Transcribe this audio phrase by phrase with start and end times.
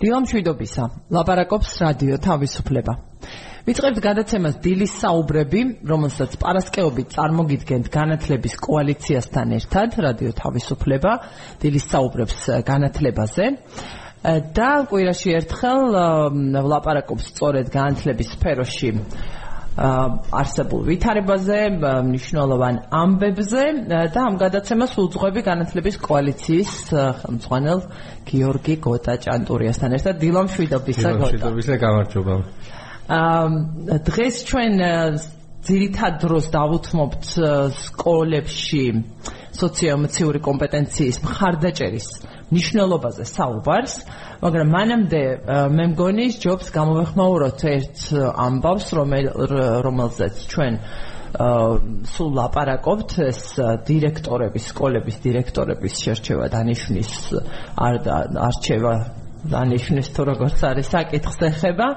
[0.00, 0.84] დილამშვიდობისა.
[1.16, 2.92] ლაპარაკობს რადიო თავისუფლება.
[3.66, 11.12] ვიწყებთ გადაცემას დილის საუბრები, რომელსაც პარასკევობით წარმოგიდგენთ განათლების კოალიციასთან ერთად, რადიო თავისუფლება,
[11.62, 13.44] დილის საუბრებს განათლებაზე.
[14.26, 15.80] და კვირაში ერთხელ
[16.66, 18.90] ლაპარაკობს სწორედ განათლების სფეროში
[19.76, 21.58] არსებულ ვითარებაზე,
[22.08, 26.72] მნიშვნელოვან ამბებზე და ამ გადაცემას უძღვები განათლების კოალიციის
[27.20, 27.80] ხელმძღვანელ
[28.24, 31.12] გიორგი გოტაჭანტურიასთან ერთად დილამ შვიდობისა გოტა.
[31.12, 32.34] დილამ შვიდობისა გამარჯობა.
[33.06, 34.72] აა დღეს ჩვენ
[35.66, 37.24] ძირითად დროს დავუთმობთ
[37.84, 38.84] სკოლებში
[39.60, 42.08] სოციოემოციური კომპეტენციის მხარდაჭერის
[42.54, 43.94] ნიშნულობაზე საუბარს,
[44.42, 45.22] მაგრამ მანამდე
[45.74, 48.02] მე მგონი ჯობს გამოვეხმაუროთ ერთ
[48.46, 48.86] ამბავს,
[49.86, 50.78] რომელზეც ჩვენ
[51.36, 53.40] სულ ლაპარაკობთ ეს
[53.88, 57.12] დირექტორების, სკოლების დირექტორების შერჩევა დანიშნის
[57.76, 57.94] არ
[58.46, 58.94] არჩევა
[59.50, 61.88] დანიშნის თუ როგორც არის საკითხს ეხება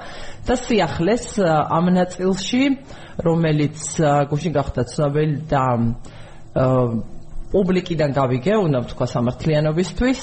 [0.45, 2.63] და სიახლეს ამ ნაწილში
[3.26, 3.79] რომელიც
[4.29, 5.63] გუშინ გახდა ცნობილი და
[7.49, 10.21] პუბლიკიდან გავიგე, უნდა ვთქვა სამართლიანობისთვის.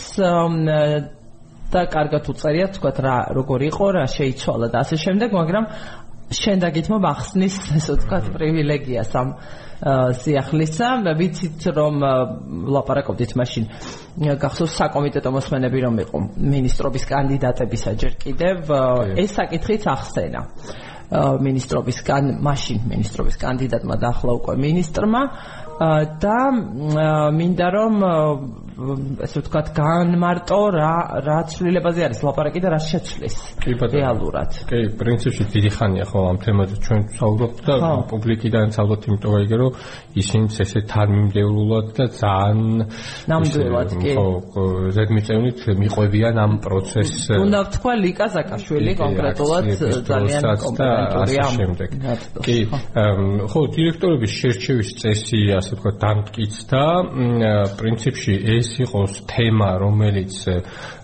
[1.67, 5.65] და კარგად უწერია თქვა რა როგორ იყო, რა შეიცვალა და ასე შემდეგ, მაგრამ
[6.31, 9.29] შენ დაგითმობ ახსნის ესე ვთქვა პრივილეგიას ამ
[10.23, 10.89] სიახლისა,
[11.19, 11.95] ვიცით რომ
[12.75, 13.65] ლაპარაკობდით მაშინ.
[14.41, 18.57] გახსოვს საკომიტეტო მოსმენები რომ იყო ministrobis კანდიდატებისა ჯერ კიდევ.
[19.21, 20.43] ეს საკითხიც ახსენა.
[21.47, 25.23] ministrobisგან მაშინ ministrobis კანდიდატმა და ახლა უკვე ministrმა
[26.23, 26.39] და
[27.37, 27.95] მინდა რომ
[28.77, 34.51] ესე ვთქვათ განმარტო რა რა ცვლილებაზე არის ლაპარაკი და რა შეცვლის რეალურად.
[34.69, 37.75] კი, პრინციპში დიდი ხანია ხო ამ თემაზე ჩვენ საუბრობთ და
[38.11, 39.73] პუბლიკიდან საუბრობთ იმიტომ რომ რომ
[40.17, 42.85] ისინი ესე თანმიმდევრულად და ძალიან
[43.33, 44.27] ნამდვილად კი ხო
[44.97, 47.25] ზედმიწევნით მიყვებიან ამ პროცესს.
[47.33, 49.65] უნდა ვთქვა ლიკა ზაკაშვილი კონკრეტულად
[50.11, 51.89] ძალიან კომპეტენტურია ამ შემდეგ.
[52.47, 52.59] კი,
[53.51, 56.85] ხო დირექტორების შერჩევის წესი ასე ვთქვათ დამტკიცდა
[57.81, 60.35] პრინციპში ეს ეს იყოს თემა, რომელიც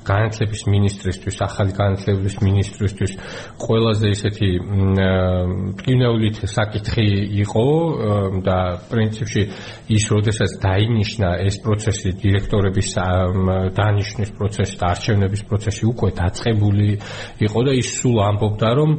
[0.07, 3.13] განათლების ministrისთვის, ახალი განათლების ministrისთვის
[3.63, 4.49] ყველაზე ისეთი
[5.79, 7.09] ტკინეულით საკითხი
[7.45, 7.67] იყო
[8.47, 8.59] და
[8.91, 9.43] პრინციპში
[9.97, 12.89] ის როდესაც დაინიშნა ეს პროცესი დირექტორების
[13.79, 16.89] დანიშნვის პროცესი და არჩევნების პროცესი უკვე დაწყებული
[17.47, 18.91] იყო და ის სულ ამბობდა რომ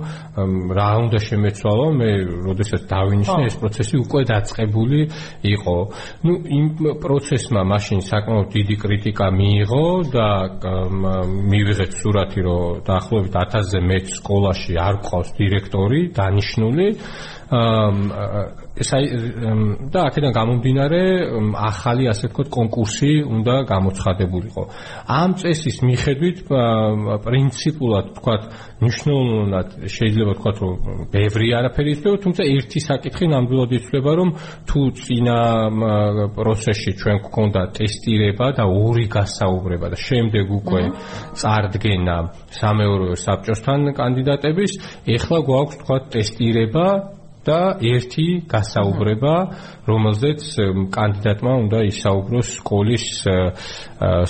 [0.78, 2.10] რა უნდა შემეცვალო მე
[2.48, 5.00] როდესაც დავინიშნე ეს პროცესი უკვე დაწყებული
[5.54, 5.78] იყო.
[6.26, 6.66] ნუ იმ
[7.04, 10.28] პროცესმა მაშინ საკმაოდ დიდი კრიტიკა მიიღო და
[11.52, 16.88] მივიღეთ სურათი, რომ დაახლოებით 1000-ზე მეტ სკოლაში არ ყავს დირექტორი დანიშნული.
[18.74, 19.06] ეს აი
[19.94, 21.02] და აქედან გამომდინარე
[21.54, 24.64] ახალი ასე ვთქვათ კონკურსი უნდა გამოცხადებულიყო.
[25.06, 26.38] ამ წესის მიხედვით
[27.22, 28.44] პრინციპულად ვთქვათ
[28.82, 30.74] ნიშნულად შეიძლება ვთქვათ რომ
[31.14, 34.30] ბევრი არაფერი იცვლება, თუმცა ერთი საკითხი ნამდვილად იცვლება რომ
[34.66, 35.40] თუ წინა
[36.34, 40.82] პროცესში ჩვენ გვქონდა ტესტირება და ორი გასაუბრება და შემდეგ უკვე
[41.38, 42.18] წარდგენა
[42.58, 44.72] სამეურვეო საბჭოსთან კანდიდატების,
[45.06, 46.88] ეხლა გვაქვს ვთქვათ ტესტირება
[47.44, 49.36] და ერთი გასაუბრება,
[49.84, 50.42] რომელზეც
[50.96, 53.06] კანდიდატმა უნდა ისაუბროს სკოლის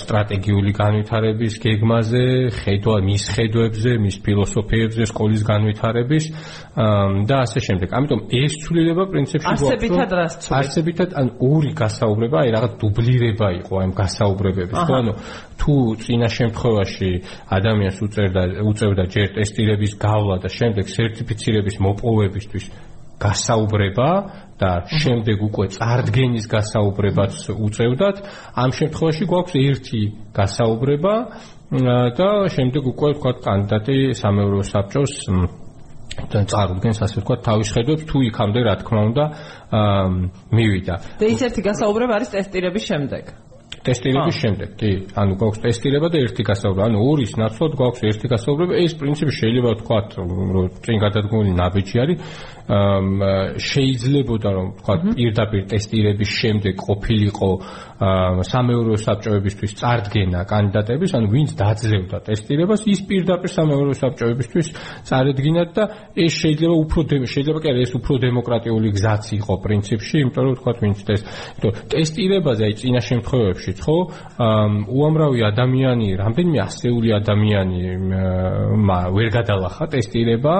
[0.02, 2.24] სტრატეგიული განვითარების გეგმაზე,
[2.58, 6.24] ხედვა მის ხედვებზე, მის ფილოსოფიებზე, სკოლის განვითარების
[7.28, 7.88] და ასე შემდეგ.
[7.94, 9.62] ამიტომ ეს ცვლილება პრინციპში გვაქვს.
[9.62, 10.58] არსებითად რას ცვლილება?
[10.58, 14.78] არსებითად ან ორი გასაუბრება, აი რაღაც დუბლირება იყო აი გასაუბრებების.
[14.84, 15.12] ხო ანუ
[15.54, 17.10] თუ წინა შემთხვევაში
[17.56, 22.64] ადამიანს უწევდა უწევდა ჯერ ტესტირების გავლა და შემდეგ სერტიფიცირების მოპოვებისთვის
[23.24, 24.10] გასაუბრება
[24.60, 24.70] და
[25.00, 27.34] შემდეგ უკვე წარდგენის გასაუბრებაც
[27.66, 28.16] უწევდათ.
[28.54, 30.00] ამ შემთხვევაში გვაქვს ერთი
[30.38, 31.14] გასაუბრება
[32.18, 35.12] და შემდეგ უკვე თქვა კანდიდატი სამეურვეო საბჭოს
[36.30, 39.24] და წარდგენს ასე ვთქვა თავის ხედვებს თუ იქამდე რა თქმა უნდა
[40.54, 40.94] მივიდა.
[41.18, 43.24] და ის ერთი გასაუბრება არის ტესტირების შემდეგ.
[43.84, 48.72] ტესტირების შემდეგ, კი, ანუ გვაქვს ტესტირება და ერთი გასაუბრება, ანუ ორის ნაცვლად გვაქვს ერთი გასაუბრება.
[48.80, 49.98] ეს პრინციპი შეიძლება ვთქვა,
[50.56, 52.18] რომ წინ გადადგმული ნაბიჯი არის,
[52.64, 57.50] შეიძლებოდა რომ თქვა პირდაპირ ტესტირების შემდეგ ყოფილიყო
[58.48, 64.66] სამეურვეო საბჭოებისთვის წარდგენა კანდიდატების, ანუ ვინც დაძლევდა ტესტირებას, ის პირდაპირ სამეურვეო საბჭოებისთვის
[65.08, 65.84] წარედგინათ და
[66.16, 70.98] ეს შეიძლება უფრო შეიძლება კი ეს უფრო დემოკრატიული გზაც იყო პრინციპში, იმიტომ რომ თქვა ვინც
[71.14, 71.22] ეს
[71.92, 73.98] ტესტირებაზე აი წინა შემთხვევებში ხო?
[74.88, 77.78] უამრავი ადამიანი, რამდენიმე ასეული ადამიანი
[79.14, 80.54] ვერ გადალახა ტესტირება,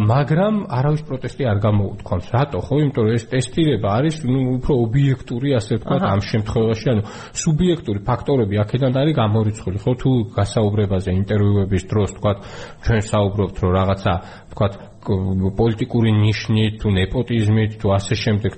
[0.00, 2.26] მაგრამ არავის პროტესტი არ გამოუთქვამს.
[2.30, 2.74] რატო, ხო?
[2.80, 7.02] იმიტომ რომ ეს ტესტირება არის, ну, უფრო ობიექტური, ასე ვთქვათ, ამ შემთხვევაში, ანუ
[7.42, 9.92] სუბიექტური ფაქტორები აქედან არის გამორიცხული, ხო?
[9.98, 12.38] თუ გასაუბრებაზე ინტერვიუების დროს, ვთქვათ,
[12.86, 14.12] ჩვენ საუბრობთ, რომ რაღაცა,
[14.54, 18.52] ვთქვათ, პოლიტიკური ნიშნით თუ ნეპოტიზმით თუ ასე შემდეგ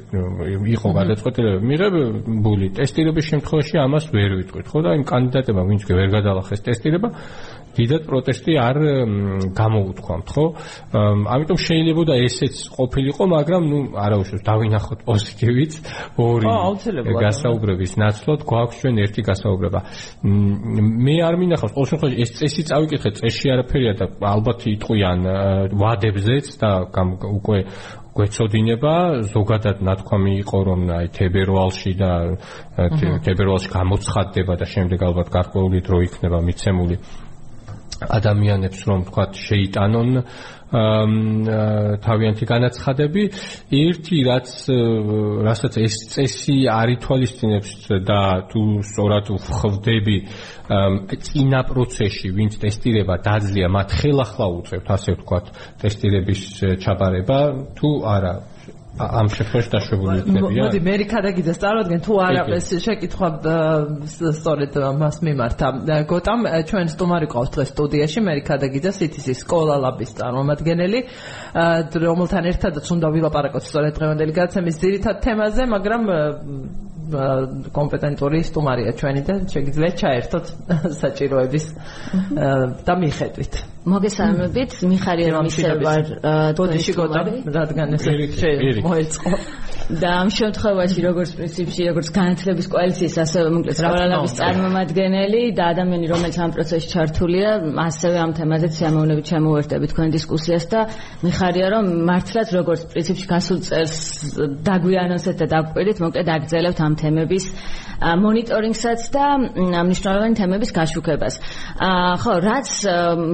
[0.75, 6.64] იყო გადაწყვეტილება მიღებული ტესტირების შემთხვევაში ამას ვერ ვიტყვით ხო და იმ კანდიდატებმა ვინც ვერ გადალახეს
[6.66, 7.08] ტესტირება
[7.76, 8.76] დიდად პროტესტი არ
[9.56, 10.44] გამოუთქვამთ, ხო?
[11.34, 15.72] ამიტომ შეიძლება და ესეც ყოფილიყო, მაგრამ ნუ არა უშავს დავინახოთ პოზიტივიც.
[16.20, 16.46] ორი
[17.24, 19.80] გასაუბრების ნაცვლად გვაქვს ჩვენ ერთი გასაუბრება.
[21.06, 25.19] მე არ მინახავს ყოველ შემთხვევაში ეს წესი წავიკითხე, წესში არაფერია და ალბათ იტყვიან
[25.72, 26.70] ვადებზეც და
[27.38, 27.58] უკვე
[28.12, 28.94] გვეცოდინება.
[29.32, 32.12] ზოგადად ნათქვამი იყო რომ აი თებერვალში და
[33.24, 36.96] თებერვალში გამოცხადდება და შემდეგ ალბათ გარკვეული დრო იქნება მიცემული
[38.19, 40.10] ადამიანებს რომ თქვა შეიტანონ
[40.72, 43.22] თავიანთი განაცხადები.
[43.76, 44.49] ერთი რაც
[45.44, 47.72] რასაც ეს წესი არ ითვალისწინებს
[48.08, 50.16] და თუ სწორად ვხვდები
[51.12, 55.46] წინა პროცესში ვინც ტესტირება დაძლია მათ ხელახლა უწევთ ასე ვთქვათ
[55.84, 56.40] ტესტირების
[56.81, 57.38] ჩაბარება
[57.76, 58.34] თუ არა
[59.00, 60.65] ამ შეფერს დაშვებული იქნებია.
[60.69, 63.29] მოდი მე რიქადაგიძე წარმოგენ თუ არა ეს შეკითხვა
[64.37, 65.67] სწორედ მას მიმართა.
[66.12, 71.00] გოტამ ჩვენ სტუმარი ყავს დღეს სტუდიაში მე რიქადაგიძე CTC სკოლა ლაბის წარმომადგენელი
[72.05, 76.03] რომელთან ერთადაც უნდა ვილაპარაკოთ სწორედ დღევანდელი გადაცემის ძირითად თემაზე, მაგრამ
[77.73, 80.47] კომპეტენტური სტუმარია ჩვენი და შეგიძლიათ ჩაერთოთ
[81.00, 81.65] საჭიროების
[82.87, 83.71] და მიხედვით.
[83.82, 86.02] მოგესალმებით, მიხარია რომ ისე ვარ
[86.55, 88.05] ბოდიში გოტა, რადგან ეს
[88.87, 89.31] მოეწყო.
[89.90, 96.37] და ამ შემთხვევაში როგორც პრინციპში, როგორც განათლების კოალიციის, ასევე მოკლედ რავალალების წარმომადგენელი და ადამიანი, რომელიც
[96.38, 97.50] ამ პროცესში ჩართულია,
[97.88, 100.81] ასევე ამ თემაზეც შემოვნებით შემოვერთები თქვენ დისკუსიას და
[101.26, 103.94] მიხარია რომ მართლაც როგორც პრინციპში გასულ წელს
[104.62, 107.44] დაგვიანოსეთ და დაგვყვირით, მოკლედ აგრძელებთ ამ თემების
[108.02, 109.26] მონიტორინგსაც და
[109.87, 111.34] მნიშვნელოვანი თემების გაშუქებას.
[112.23, 112.69] ხო, რაც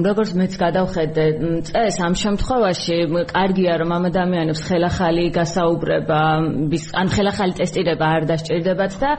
[0.05, 1.25] როგორც მეც გადავხედე
[1.69, 2.97] წეს ამ შემთხვევაში
[3.29, 6.21] კარგია რომ ამ ადამიანებს ხელახალი გასაუბრება,
[7.01, 9.11] ან ხელახალი ტესტირება არ დასჭირდებათ და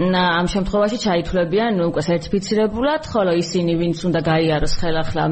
[0.00, 5.24] ამ შემთხვევაში ჩაითვლებიან უკვე სერტიფიცირებულად, ხოლო ისინი ვინც უნდა გაიაროს ხელახლა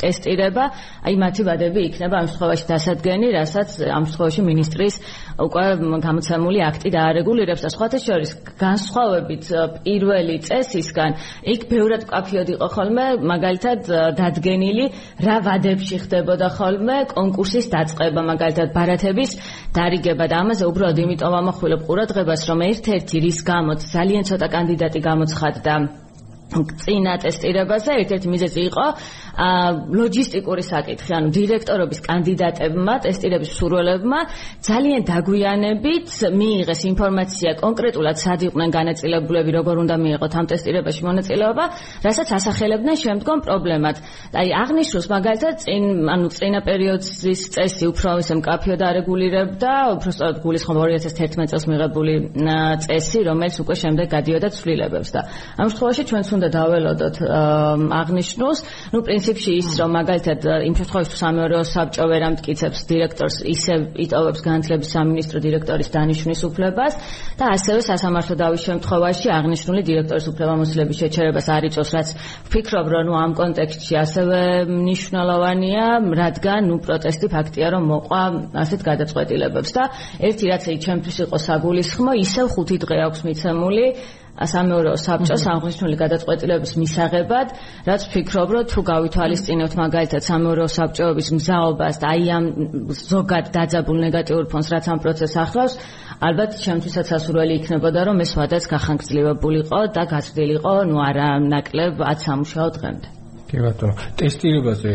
[0.00, 0.64] ტესტირება,
[1.06, 4.94] აი მათი ვადები იქნება ამ შემთხვევაში დასადგენი, რასაც ამ შემთხვევაში ministris
[5.36, 5.64] უკვე
[6.06, 7.62] გამოცემული აქტი დაარეგულირებს.
[7.66, 8.30] და სხვათა შორის
[8.62, 9.44] განსხვავებით
[9.84, 11.10] პირველი წესისგან
[11.52, 13.80] იქ ბევრად კაფიოდ იყო ხოლმე მაგალითად
[14.36, 14.86] დადგენილი
[15.24, 19.36] რა ვადებში ხდებოდა ხოლმე კონკურსის დაწყება მაგალითად ბარათების
[19.76, 25.74] დარიგება და ამაზე უბრალოდ იმიტომ ამახვილებ ყურადღებას რომ ერთ-ერთი რის გამოც ძალიან ცოტა კანდიდატი გამოცხადდა
[26.46, 28.86] წინა ტესტირებაზე ერთ-ერთი მიზეზი იყო
[29.36, 34.20] ლოჯისტიკური საკითხი, ანუ დირექტორობის კანდიდატებმა, ტესტირების მსურველებმა
[34.64, 36.08] ძალიან დაგვიანებით
[36.40, 41.64] მიიღეს ინფორმაცია კონკრეტულად სად იყვნენ განაწილებულები, როგორ უნდა მიიღოთ ამ ტესტირებაში მონაწილეობა,
[42.06, 43.96] რასაც ასახელებდნენ შემდგომ პრობლემად.
[44.40, 45.82] აი აღნიშნოს მაგალითად წინ,
[46.14, 52.14] ანუ წინა პერიოდის წესი უფრო ისე მკაფიო დარეგულირებდა, უფრო სწორად გულისხმობ 2011 წელს მიღებული
[52.86, 55.20] წესი, რომელიც უკვე შემდეგ გადიოდა ცვლილებებს და
[55.60, 57.16] ამ შემთხვევაში ჩვენც უნდა დაველოდოთ
[58.00, 58.58] აღნიშნოს,
[58.92, 63.74] ну, პრინციპში ის რომ მაგალითად იმ შემთხვევაში თუ სამეურვეო საბჭო ვერ ამტკიცებს დირექტორს ისე
[64.04, 66.92] იტოვებს განათლების სამინისტრო დირექტორის დანიშვნის უფლებას
[67.38, 72.08] და ასევე სასამართლო დავის შემთხვევაში აღნიშნული დირექტორის უფლებამოსილების შეჩერებას არ იწევს რაც
[72.48, 74.40] ვფიქრობ რომ ამ კონტექსტში ასევე
[74.70, 75.86] მნიშვნელოვანია
[76.22, 78.22] რადგან ნუ პროტესტი ფაქტია რომ მოყვა
[78.62, 79.84] ასეთ გადაწყვეტილებებს და
[80.28, 83.86] ერთი რაც ეი ჩემთვის იყო საგულისხმო ისევ ხუთი დღე აქვს მიცემული
[84.36, 87.48] სამეურვეო საბჭოს აღნიშნული გადაწყვეტილების მისაღებად,
[87.88, 92.44] რაც ვფიქრობ, რომ თუ გავითვალისწინებთ მაგალითად სამეურვეო საბჭოების მზაობას და აი ამ
[92.92, 95.74] ზოგად დაძაბულ ნეგატიურ ფონს, რაც ამ პროცესს ახლავს,
[96.20, 102.68] ალბათ ჩემთვისაც ასურველი იქნებოდა, რომ ეს ვადაც გახანგრძლივებულიყო და გაზრდილიყო, ну არა ნაკლებ 10 სამუშაო
[102.76, 103.08] დღემდე.
[103.46, 104.90] კი ბატონო, ტესტირებაზე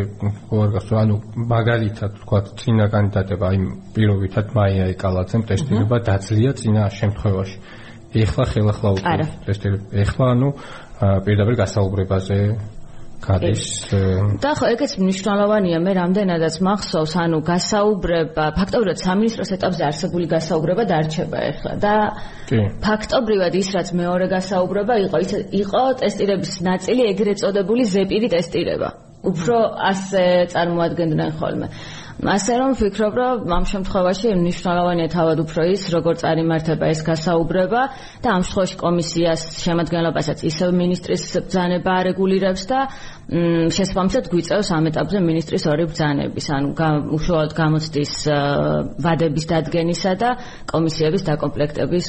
[0.51, 1.15] გორგას, ანუ
[1.53, 3.57] მაგალითად თქვა წინა კანდიდატება, აი
[3.95, 7.57] პირობითად მაია ეკალაძემ ტესტირება დაძლია წინა შემთხვევაში.
[8.11, 9.25] ეხლა ხელახლა უკვე.
[9.47, 10.49] ტესტები ეხლა ანუ
[11.25, 12.37] პირდაპირ გასაუბრებაზე
[13.21, 13.63] გადის
[14.41, 21.39] და ხო ეგეც მნიშვნელოვანია მე რამდენადაც მახსოვს ანუ გასაუბრება ფაქტობრივად სამინისტროს ეტაპზე არსებული გასაუბრება დარჩება
[21.51, 21.71] ეხლა.
[21.85, 21.95] და
[22.81, 28.89] ფაქტობრივად ის რაც მეორე გასაუბრება იყო ის იყო ტესტირების ნაწილი ეგრეთ წოდებული ზეპირი ტესტირება.
[29.21, 29.57] უფრო
[29.91, 31.67] ასე წარმოადგენდნენ ხოლმე
[32.21, 37.81] ასე რომ ვფიქრობ, რომ ამ შემთხვევაში მნიშვნელოვანია თავად უფრო ის, როგორ წარიმართება ეს გასაუბრება
[38.21, 42.79] და ამ შემთხვევაში კომისიას შემადგენლობასაც ისევ მინისტრის ბრძანება არეგულირებს და
[43.73, 46.69] შესაბამისად გვიწევს ამ ეტაპზე მინისტრის ორი ბრძანების, ანუ
[47.17, 48.13] უშუალოდ გამოცდის
[49.01, 50.29] ვადების დადგენისა და
[50.69, 52.07] კომისიების დაკომპლექტების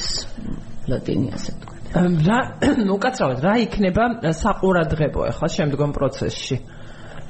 [0.93, 1.73] ლოტინი ასე თქვა.
[1.93, 2.39] რა
[2.97, 4.03] უკაცრავად რა იქნება
[4.33, 6.57] საყურადღებო ახლა შემდგომ პროცესში?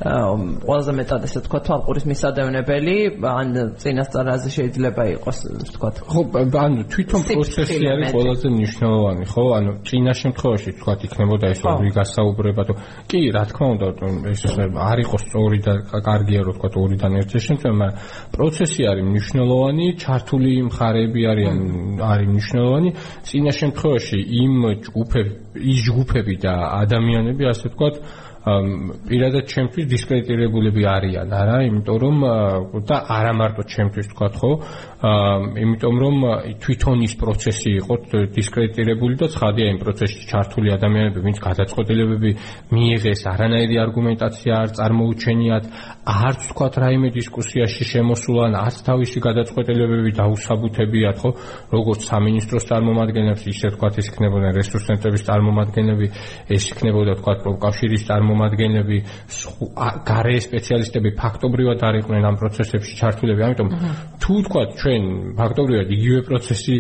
[0.03, 3.48] ყველაზე მეტად ესე თქვა თვალყურის მისადევნებელი ან
[3.79, 5.38] წინასწარაზე შეიძლება იყოს
[5.75, 9.43] თქვა ხო ანუ თვითონ პროცესი არის ყველაზე მნიშვნელოვანი ხო?
[9.57, 12.74] ანუ წინა შემთხვევაში თქვა იქნებოდა ეს ორი გასაუბრება თუ
[13.07, 13.86] კი რა თქმა უნდა
[14.33, 14.43] ეს
[14.91, 18.00] არ იყოს სწორი და კარგია რომ თქვა ორიდან ერთი შემთხვევა მაგრამ
[18.36, 21.57] პროცესი არის მნიშვნელოვანი ჩართული მხარეები არიან
[22.12, 22.89] არის მნიშვნელოვანი.
[23.24, 25.31] წინა შემთხვევაში იმ ჯგუფები
[25.72, 27.88] ის ჯგუფები და ადამიანები ასე თქვა
[28.44, 32.18] პირადად ჩემთვის დისკრედიტირებულები არიან, არა, იმიტომ რომ
[32.84, 34.52] და არა მარტო ჩემთვის თქვა ხო,
[35.64, 36.16] იმიტომ რომ
[36.60, 37.94] თვითონ ის პროცესი იყო
[38.36, 42.32] დისკრედიტირებული და ცხადია იმ პროცესში ჩართული ადამიანები, ვინც გადაწყვეტილებები
[42.72, 45.64] მიიღეს, არანაირი არგუმენტაცია არ წარმოუჩენიათ,
[46.04, 51.30] არც თქვა რაიმე დისკუსიაში შემოსულან, არც თავისი გადაწყვეტილებები დაუსაბუთებიათ, ხო,
[51.76, 56.08] როგორც სამინისტროს წარმომადგენლებს, ისე თქვა ის იქნებოდა რესურსენტების წარმომადგენლები,
[56.52, 58.33] ეს იქნებოდა თქვა პროკავშირის წარმომადგენლები,
[60.10, 63.70] გარე სპეციალისტები ფაქტობრივად არ იყვნენ ამ პროცესებში ჩართულები, ამიტომ
[64.24, 65.04] თუ თქვა ჩვენ
[65.40, 66.75] ფაქტობრივად იგივე პროცესი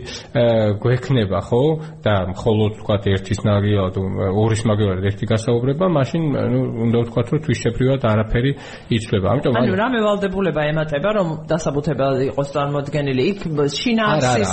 [0.83, 1.63] გვექნება, ხო?
[2.03, 4.01] და მხოლოდ თქვა ერთის ნაგია თუ
[4.43, 8.51] ორის მაგალითად ერთი გასაუბრება, მაშინ ნუ უნდა ვთქვათ, რომ თვითშეფრივად არაფერი
[8.95, 9.27] იცვლება.
[9.33, 13.39] ამიტომ ანუ რა მევალდებულება ემატება, რომ დასაბუთებელი იყოს წარმოქმნილი იქ
[13.79, 14.51] შინაარსის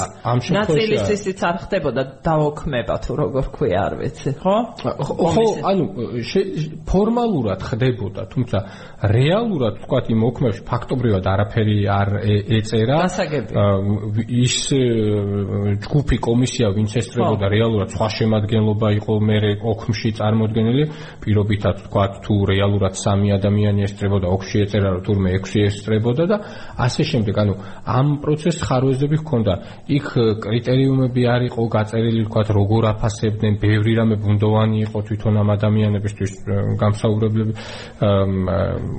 [0.57, 4.57] ნაწილისიც არ ხდებოდა დაოქმება თუ როგორ ქვია არ ვიცი, ხო?
[4.81, 5.85] ხო, ანუ
[6.91, 8.59] ფორმალურად ხდებოდა, თუმცა
[9.15, 12.09] რეალურად თქვა იმ ოქმებში ფაქტობრივად არაფერი არ
[12.59, 12.99] ეწერა.
[14.27, 14.57] ის
[15.85, 19.39] ჯგუფი კომისია ვინც ესწრებოდა რეალურად სხვა შემადგენლობა იყო მე
[19.73, 20.85] ოქმში წარმოქმნილი
[21.23, 26.37] პირობითად თქვა თუ რეალურად სამი ადამიანი ესწრებოდა ოქში ეწერა რომ თურმე ექვსი ესწრებოდა და
[26.87, 27.35] ასე შემდეგ.
[27.41, 27.55] ანუ
[27.87, 29.55] ამ პროცესს ხარვეზები ჰქონდა.
[29.97, 30.07] იქ
[30.45, 36.33] კრიტერიუმები არ იყო გაწერილი თქვა როგორ აფასებდნენ ბევრი რამე ბუნდოვანი იყო თვითონ ამ ადამიანებისთვის
[36.83, 37.53] გამსაუბრებლები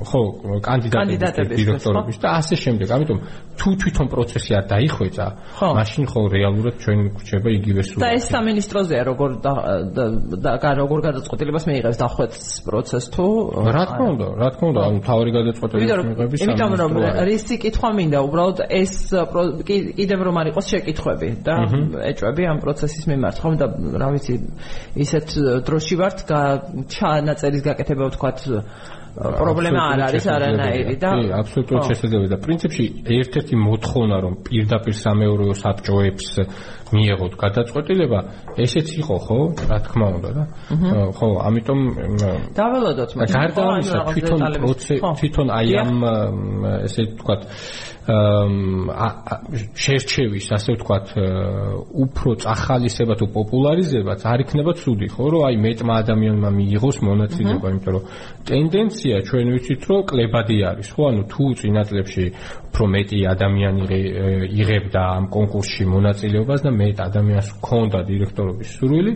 [0.09, 0.21] ხო
[0.67, 2.87] კანდიდატების დირექტორების და ასე შემდეგ.
[2.95, 3.19] ამიტომ
[3.59, 5.25] თუ თვითონ პროცესი არ დაიხვეწა,
[5.77, 7.99] მაშინ ხო რეალურად ჩვენ გვჩება იგივე სულ.
[8.01, 11.97] და ეს სამინისტროზეა როგორ და როგორ გადაწყვეტილებას მიიღებს?
[12.01, 13.25] დახვეწის პროცესს თუ?
[13.75, 16.45] რა თქმა უნდა, რა თქმა უნდა, ანუ თავი გადაწყვეტილებას მიიღებს სამინისტრო.
[16.51, 16.91] იმიტომ რომ
[17.29, 18.93] რისი კითხვა მინდა, უბრალოდ ეს
[19.97, 21.55] კიდევ რომ არ იყოს შეკითხვები და
[22.11, 23.65] ეჭვები ამ პროცესის მიმართ, ხომ და
[24.01, 24.33] რა ვიცი,
[25.03, 25.27] ისეთ
[25.67, 26.17] დროში ვართ
[26.91, 28.45] ჩანაწერის გაკეთება ვთქვათ
[29.11, 32.85] პრობლემა არ არის არანაირი და კი, აბსოლუტურად შესაძლებელი და პრინციპში
[33.17, 36.29] ერთ-ერთი მოთხოვნა რომ პირდაპირ სამეურვეო საბჭოებს
[36.95, 38.19] მიიღოთ გადაწყვეტილება,
[38.63, 39.39] ესეც იყო, ხო?
[39.69, 40.43] რა თქმა უნდა და
[41.17, 41.79] ხო, ამიტომ
[42.57, 45.91] დაველოდოთ მაგრამ გარდა ამისა თვითონ პროცესი თვითონ აი ამ
[46.87, 47.41] ესე ვთქვათ
[49.77, 51.11] შერჩევის, ასე ვთქვათ,
[52.01, 57.93] უფრო წახალისება თუ პოპულარიზებაც არ იქნება ცუდი, ხო, რომ აი მეტმა ადამიანმა მიიღოს მონაწილეობა, იმიტომ
[57.93, 58.03] რომ
[58.49, 62.25] ტენდენცია ჩვენ ვიცით, რომ კლებადი არის, ხო, ანუ თუ წინა წლებში
[62.71, 63.81] უფრო მეტი ადამიანი
[64.49, 69.13] იღებდა ამ კონკურსში მონაწილეობას და მეტ ადამიანს ჰქონდა დირექტორობის სურვილი,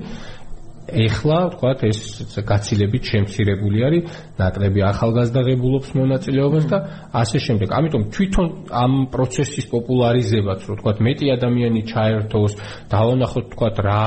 [0.85, 1.99] ეხლა ვთქვათ ეს
[2.45, 4.03] გაცილებით შემცირებული არის
[4.37, 6.77] ნაკლები ახალგაზრდაღებულობს მონაწილეობას და
[7.09, 7.69] ასე შემდეგ.
[7.73, 12.53] ამიტომ თვითონ ამ პროცესის პოპულარიზებაც რო ვთქვათ მეტი ადამიანი ჩაერთოს,
[12.93, 14.03] დავანახოთ ვთქვათ რა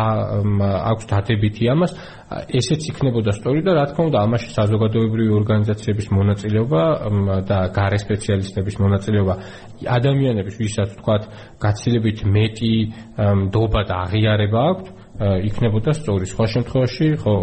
[0.92, 1.92] აქვს დადებითი ამას,
[2.28, 6.82] ესეც იქნებოდა სწორი და რა თქმა უნდა ამაში საზოგადოებრივი ორგანიზაციების მონაწილეობა
[7.48, 9.34] და გარე სპეციალისტების მონაწილეობა
[9.96, 11.22] ადამიანების ვისაც ვთქვათ
[11.56, 12.74] გაცილებით მეტი
[13.48, 16.24] ნდობა და აღიარება აქვს იქნებოდა სწორი.
[16.30, 17.34] სხვა შემთხვევაში, ხო,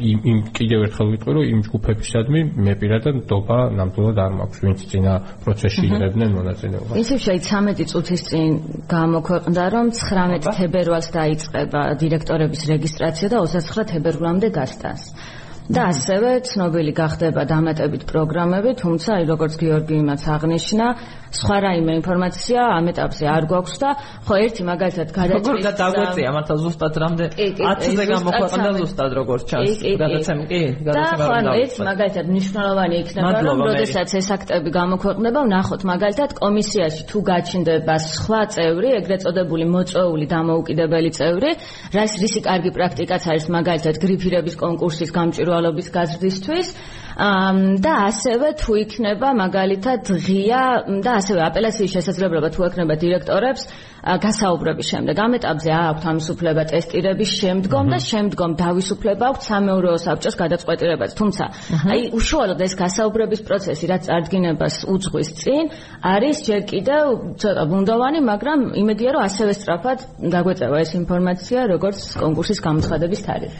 [0.00, 4.78] იმ იმ კიდევ ერთხელ ვიტყვი, რომ იმ ჯგუფებისადმი მე პირადად ნდობა ნამდვილად არ მაქვს, ვინც
[4.90, 6.96] წინა პროცესში იღებდნენ მონაწილეობას.
[6.96, 8.50] ისე შეიძლება 13 წუთის წინ
[8.88, 15.04] გამოქვეყნდა, რომ 19 თებერვალს დაიწყება დირექტორების რეგისტრაცია და 29 თებერვლამდე გასტანს.
[15.66, 20.86] და ასევე ცნობილი გახდება დამატებით პროგრამები, თუმცა აი როგორც გიორგი იმაც აღნიშნა,
[21.36, 23.90] სხვა რაიმე ინფორმაცია ამ ეტაპზე არ გვაქვს და
[24.26, 27.28] ხო ერთი მაგალითად გადაწყვეტი როგორ დაგვეწია მართლა ზუსტად რამდენ?
[27.36, 29.78] 10-ზე გამოქვეყნდა ზუსტად როგორც ჩანს?
[30.02, 30.62] გადაცემ კი.
[30.88, 37.18] გადაცემა და ერთი მაგალითად მნიშვნელოვანი იქნება რომ როდესაც ეს აქტები გამოქვეყნება ვნახოთ მაგალითად კომისიაში თუ
[37.30, 41.50] გაჩნდება სხვა წევრი ეგრეთ წოდებული მოწვეული დამოუკიდებელი წევრი
[41.96, 46.68] რას რისი კარგი პრაქტიკაც არის მაგალითად გრიფირების კონკურსის გამჭვირვალობის გაზრდისთვის
[47.16, 50.62] და ასევე თუ იქნება მაგალითად ღია
[51.00, 53.62] და ასევე აპელაციის შესაძლებლობა თუ ექნება დირექტორებს
[54.06, 55.14] გასაუბრების შემდეგ.
[55.18, 61.10] ამ ეტაპზე აქვთ ამისუფლება ტესტირების შემდგომ და შემდგომ დავისუფლება აქვთ სამეურვეო საბჭოს გადაწყვეტილებაც.
[61.18, 61.44] თუმცა
[61.90, 65.64] აი უშუალოდ ეს გასაუბრების პროცესი რაც წარდგინებას უძღვის წინ
[66.06, 67.04] არის ჯერ კიდევ
[67.40, 69.98] ცოტა ბუნდოვანი მაგრამ იმედია რომ ასევე სწრაფად
[70.36, 73.58] დაგვეწევა ეს ინფორმაცია როგორც კონკურსის გამოცხადების თარიღი.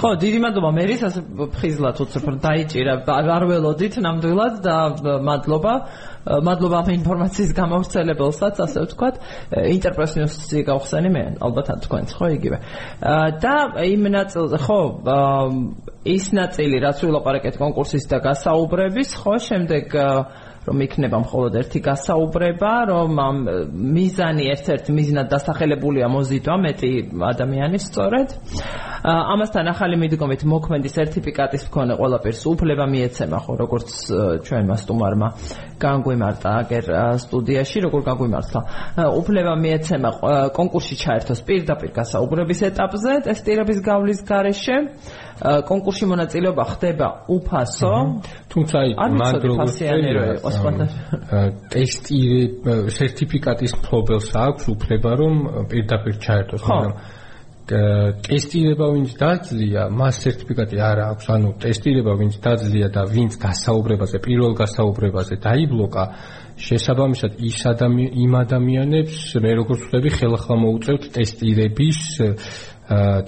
[0.00, 1.20] ხო დიდი მადლობა მერის ასე
[1.52, 4.76] ფხიზლად უცებ დაიჭირა არ ველოდით ნამდვილად და
[5.26, 5.74] მადლობა
[6.22, 9.16] მადლობა ამ ინფორმაციის გამავრცელებელსაც, ასე ვთქვათ,
[9.74, 12.58] ინტერპრესიოსი გავხსენი მე, ალბათ თქვენც ხო იგივე.
[13.42, 14.80] და იმ ნაწილზე ხო
[16.06, 19.84] ის ნაწილი, რაც ვილაპარაკეთ კონკურსის და გასაუბრების, ხო, შემდეგ
[20.62, 23.36] რომ იქნება მხოლოდ ერთი გასაუბრება, რომ ამ
[23.74, 28.28] მიზანი ერთ-ერთ მიზნად დასახელებულია მოზიდვა მეტი ადამიანის სწორედ.
[29.02, 33.88] ამასთან ახალი მიდგომით მოქმედი სერტიფიკატის მქონე ყველაფერს უფლება მიეცემა ხო როგორც
[34.46, 35.28] ჩვენმა სტუმარმა
[35.82, 36.84] განგვიმართა აგერ
[37.24, 38.60] სტუდიაში როგორ განგვიმართლა
[39.18, 40.10] უფლება მიეცემა
[40.54, 44.76] კონკურსში ჩაერთოს პირდაპირ გასაუბრების ეტაპზე ტესტირების გავლის გარეშე.
[45.42, 47.94] კონკურსში მონაწილეობა ხდება უფასო.
[48.52, 48.78] თუმცა
[49.18, 49.82] მან როგორც
[51.74, 52.46] ტესტირე
[52.98, 55.34] სერტიფიკატის მფლობელს აქვს უფლება რომ
[55.72, 56.94] პირდაპირ ჩაერთოს მაგრამ
[57.72, 64.52] ტესტირება ვინც დაძლია, მას სერტიფიკატი არ აქვს, ანუ ტესტირება ვინც დაძლია და ვინც გასაუბრებაზე, პირველ
[64.60, 66.04] გასაუბრებაზე დაიბლოკა,
[66.62, 72.00] შესაბამისად ის ადამი იმ ადამიანებს მე როგორც ვთქვი, ხელახლა მოუწევთ ტესტირების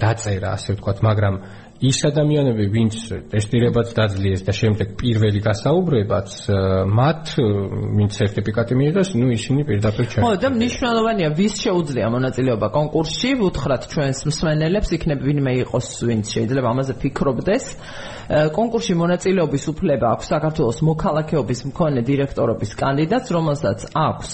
[0.05, 1.35] დაწერა, ასე ვთქვათ, მაგრამ
[1.83, 2.95] ის ადამიანები, ვინც
[3.31, 6.29] ტესტირებაც დაძლიეს და შემდეგ პირველი გასაუბრებაც,
[6.87, 7.23] მათ
[7.99, 10.23] ვინც სერტიფიკატი მიიღეს, ნუ ისინი პირდაპირ ჩაერთო.
[10.23, 16.67] ხო, და მნიშვნელოვანია, ვის შეუძლია მონაწილეობა კონკურსში, უთხრათ ჩვენს მსმენელებს, იქნებ ვინმე იყოს, ვინც შეიძლება
[16.71, 17.65] ამაზე ფიქრობდეს.
[18.55, 24.31] კონკურსში მონაწილეობის უფლება აქვს საქართველოს მოქალაქეობის მქონე დირექტორობის კანდიდატს, რომელსაც აქვს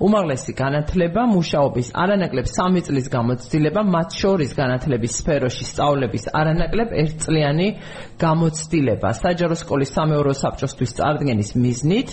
[0.00, 7.68] უმაღლესი განათლება, მუშაობის არანაკლებ 3 წლის გამოცდილება, მათ შორის განათლების სფეროში სწავლების არანაკლებ 1 წლიანი
[8.16, 9.08] გამოცდილება.
[9.20, 12.08] საჯარო სკოლის სამეურო საბჭოსთვის წარდგენის მიზნით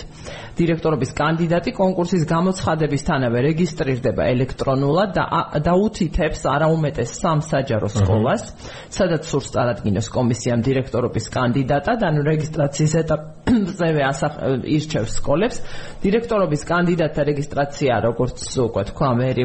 [0.58, 5.25] დირექტორობის კანდიდატი კონკურსის გამოცხადებისთანავე რეგისტრირდება ელექტრონულად და
[5.63, 8.44] და უთითებს არაუმეტეს სამ საჯარო სკოლას,
[8.91, 14.34] სადაც სურს წარადგინოს კომისიამ დირექტორობის კანდიდატად, ანუ რეგისტრაციის ეტაპზევე ასახ
[14.65, 15.58] ირჩევს სკოლებს.
[16.03, 19.44] დირექტორობის კანდიდატთა რეგისტრაცია ოპერაცია როგორც უკვე თქვა მერი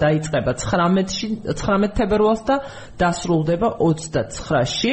[0.00, 2.56] დაიწყება 19-ში 19 თებერვალს და
[3.00, 4.92] დასრულდება 29-ში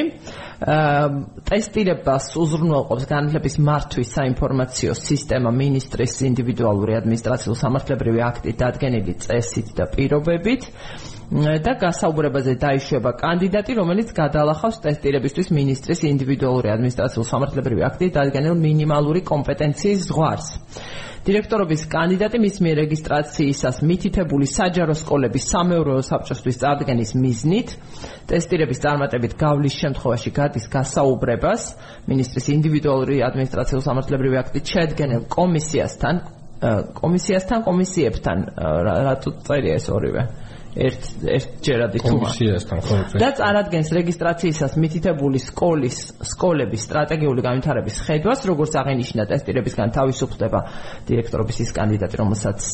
[1.47, 10.71] ტესტირებას უზრუნველყოფს განათლების მართვის საინფორმაციო სისტემა მინისტრის ინდივიდუალური ადმინისტრაციულ-სამართლებრივი აქტით დადგენილი წესით და პირობებით
[11.27, 20.47] და გასაუბრებაზე დაიშვება კანდიდატი, რომელიც გადალახავს ტესტირებისთვის მინისტრის ინდივიდუალური ადმინისტრაციულ-სამართლებრივი აქტით დადგენილ მინიმალური კომპეტენციის ზღვარს.
[21.27, 27.73] დირექტორობის კანდიდატი მის მიერ რეგისტრაციისას მითითებული საჯარო სკოლების სამეურვეო საბჭოსთვის წარდგენის მიზნით
[28.31, 31.61] ტესტირების წარმატებით გავლის შემთხვევაში გადის გასაუბრებას.
[32.07, 36.15] მინისტრის ინდივიდუალური ადმინისტრაციულ სამართლებრივი აქტით შედგენილ კომისიასთან
[36.57, 38.37] კომისიასთან კომისიებთან
[38.87, 40.23] რატო წერია ეს ორივე
[40.77, 41.05] ერთ
[41.37, 45.97] ერთჯერადი კომისიასთან ხო და წარადგენს რეგისტრაციისას მითითებული სკოლის
[46.31, 50.61] სკოლების სტრატეგიული განვითარების ხედვას როგორც აღენიშნა ტესტირებისგან თავისუფლდება
[51.09, 52.69] დირექტორობის ის კანდიდატი რომელსაც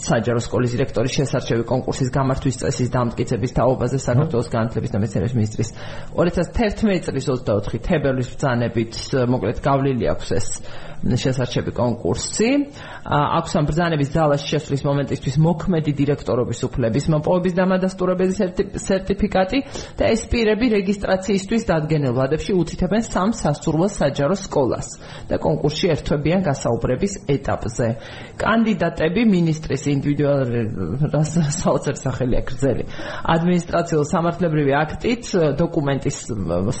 [0.00, 5.72] საჯარო სკოლის დირექტორის შესარჩევი კონკურსის გამართვის წესის დამტკიცების თაობაზე საქართველოს განათლების და მეცნიერების მინისტრის
[6.16, 9.02] 2011 წლის 24 თებერვლის ბრძანებით
[9.34, 10.48] მოკლედ გავლილი აქვს ეს
[11.00, 12.48] შესარჩევი კონკურსი.
[13.08, 18.32] აქვს ამ ბრძანების ძალაში შესვლის მომენტისთვის მოქმედი დირექტორობის უფლების მოპოვების დამადასტურებელი
[18.76, 19.58] სერტიფიკატი
[19.96, 24.88] და ეს პირები რეგისტრაციისთვის დადგენილ ვადებში უთითებენ სამ სასურველ საჯარო სკოლას
[25.32, 27.88] და კონკურსში ერთვებიან გასაუბრების ეტაპზე.
[28.36, 30.60] კანდიდატები მინისტრის ინდივიდუალური
[31.60, 32.84] საოცარ სახელი აკრძელი.
[33.34, 35.24] ადმინისტრაციულ სამართლებრივი აქტით
[35.62, 36.18] დოკუმენტის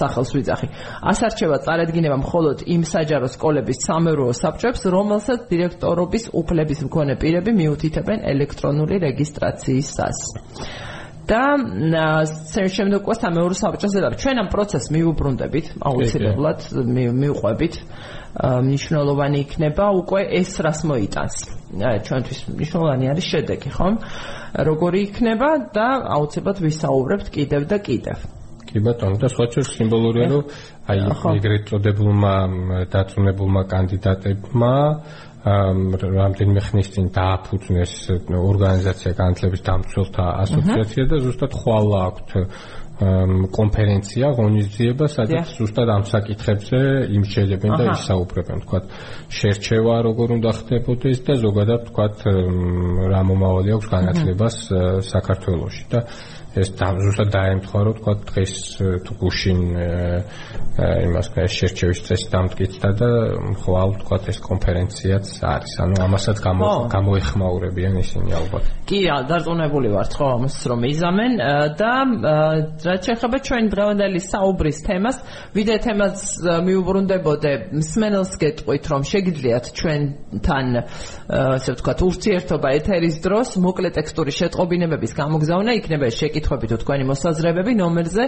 [0.00, 0.66] სახელს ვიძახი.
[1.10, 8.24] ასარჩევა წარედგინება მხოლოდ იმ საჯარო სკოლების სამ სამეურვეო საბჭოებს, რომელსაც დირექტორობის უფლების მქონე პირები მიუთითებენ
[8.32, 10.18] ელექტრონული რეგისტრაციისას.
[11.30, 11.44] და
[12.74, 16.60] შემდეგ უკვე სამეურვეო საბჭოზე და ჩვენ ამ პროცესს მიუბრუნდებით, აუცილებლად
[17.20, 17.74] მიუყვებით.
[18.38, 21.36] მნიშვნელოვანი იქნება უკვე ეს რას მოიტანს.
[22.06, 23.88] ჩვენთვის მნიშვნელოვანი არის შედეგი, ხო?
[24.70, 28.18] როგორი იქნება და აუცილებლად ვისაუბრებთ კიდევ და კიდევ.
[28.70, 30.44] კი ბატონო და სხვა ჩვენ სიმბოლურია რომ
[30.90, 30.98] აი
[31.38, 32.34] ეგრეთ წოდებულმა
[32.94, 34.74] დაწუნებულმა კანდიდატებმა
[35.40, 37.94] რამდენიმე ხნის წინ დააფუძნეს
[38.28, 42.30] ორგანიზაცია განათლების დამცველთა ასოციაცია და ზუსტად ხვალა აქვთ
[43.00, 46.80] კონფერენცია, ღონისძიება, სადაც ზუსტად ამ საკითხებზე
[47.16, 48.84] იმსჯელებენ და ისაუბრებენ, თქვათ,
[49.40, 52.16] შერჩევა როგორ უნდა ხდებოდეს და ზოგადად თქვათ
[53.12, 54.56] რა მომავალი აქვს განათლებას
[55.08, 55.84] საქართველოში.
[55.90, 55.98] და
[56.58, 58.54] ეს ზუსტად დაემთხვა რომ თქვა დღეს
[59.06, 59.60] თუ გუშინ
[60.80, 63.10] იმას შერჩევის წესი დამტკიცდა და
[63.62, 65.72] ხვალ თქვა ეს კონფერენციაც არის.
[65.84, 66.36] ანუ ამასაც
[66.94, 68.64] გამოეხმაურებიან ისინი ალბათ.
[68.88, 68.98] კი
[69.30, 71.32] დარწმუნებული ვართ ხო ამას რომ იზამენ
[71.78, 71.92] და
[72.86, 75.16] რაც შეეხება ჩვენ დღევანდელი საუბრის თემას
[75.54, 76.18] ვიდე თემას
[76.66, 80.66] მიუბრუნდებოდე მსმენელს გეტყვით რომ შეგიძლიათ ჩვენთან
[81.30, 87.76] ასე ვთქვათ ურთიერთობა ეთერის დროს მოკლე ტექსტური შეტყობინებების გამოგზავნა იქნება შეკი კითხვები თუ თქვენი მოსაზრებები
[87.76, 88.24] ნომერზე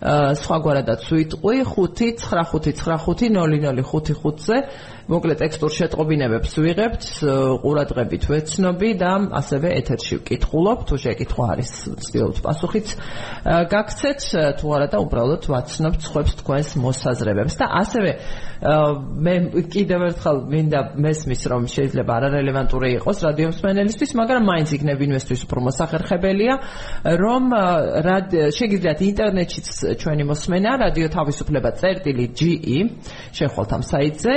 [0.05, 4.57] სხვაგვარადაც ვიტყვი 595950055-ზე
[5.05, 7.05] მოკლედ ტექსტურ შეტყობინებებს ვიღებთ
[7.64, 10.79] ყურადღებით ვეცნობი და ასევე ეთერში ვკითხულობ.
[10.88, 12.87] თუ შეკითხვა არის ვცდილობთ პასუხიც
[13.45, 14.21] გაგცეთ
[14.61, 17.55] თუ არა და უბრალოდ ვაცნობ ცხებს თქვენს მოსაზრებებს.
[17.61, 18.11] და ასევე
[18.64, 19.35] მე
[19.69, 25.59] კიდევ ერთხელ მინდა მესმის რომ შეიძლება არარელევანტური იყოს რადიო მსმენელისთვის მაგრამ მაინც იქნებ ინვესტვის უფრო
[25.69, 26.55] მოსახერხებელია
[27.25, 27.45] რომ
[28.57, 29.69] შეგიძლიათ ინტერნეტშიც
[30.02, 32.78] ჩვენი მოსმენა რადიო თავისუფლება წერტილი GE
[33.38, 34.35] შეხვალთ ამ საიტზე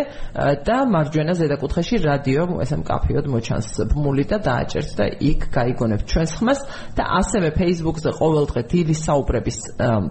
[0.68, 6.60] და მარჯვენა ზედაკუთხეში რადიო ესე მკაფიოდ მოჩანს ბმული და დააჭერთ და იქ გაიგონებთ ჩვენს ხმას.
[6.98, 9.58] და ასევე Facebook-ზე ყოველდღე დილი საუბრების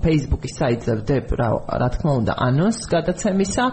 [0.04, 1.48] Facebook-ის საიტზე ვდებ რა
[1.80, 3.64] რა თქმა უნდა ანონს გადაცემისა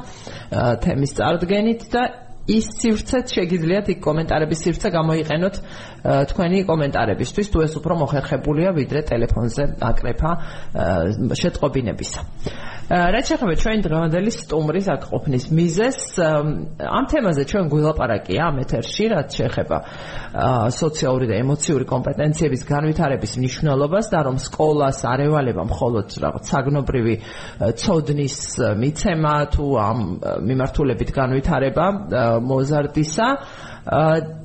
[0.83, 5.59] თემის წარდგენით და ის სივრცეც შეგიძლიათ იქ კომენტარების სივრცე გამოიყენოთ
[6.31, 10.31] თქვენი კომენტარებისთვის თუ ეს უფრო მოხერხებულია ვიდრე ტელეფონზე აკრეფა
[11.39, 12.21] შეტყობინებისა.
[12.91, 15.99] რაც შეეხება ჩვენი დღევანდელი სტუმრის აკყოფნის მიზეს,
[16.83, 19.77] ამ თემაზე ჩვენ გულაპარაკია ამ ეთერში, რაც შეეხება
[20.67, 27.15] სოციალური და ემოციური კომპეტენციების განვითარების მნიშვნელობას და რომ სკოლას არ ევალება მხოლოდ რაღაც საგნობრივი
[27.79, 28.37] ცოდნის
[28.83, 29.99] მიცემა თუ ამ
[30.43, 31.85] მიმართულებით განვითარება
[32.43, 33.27] მოზარდისა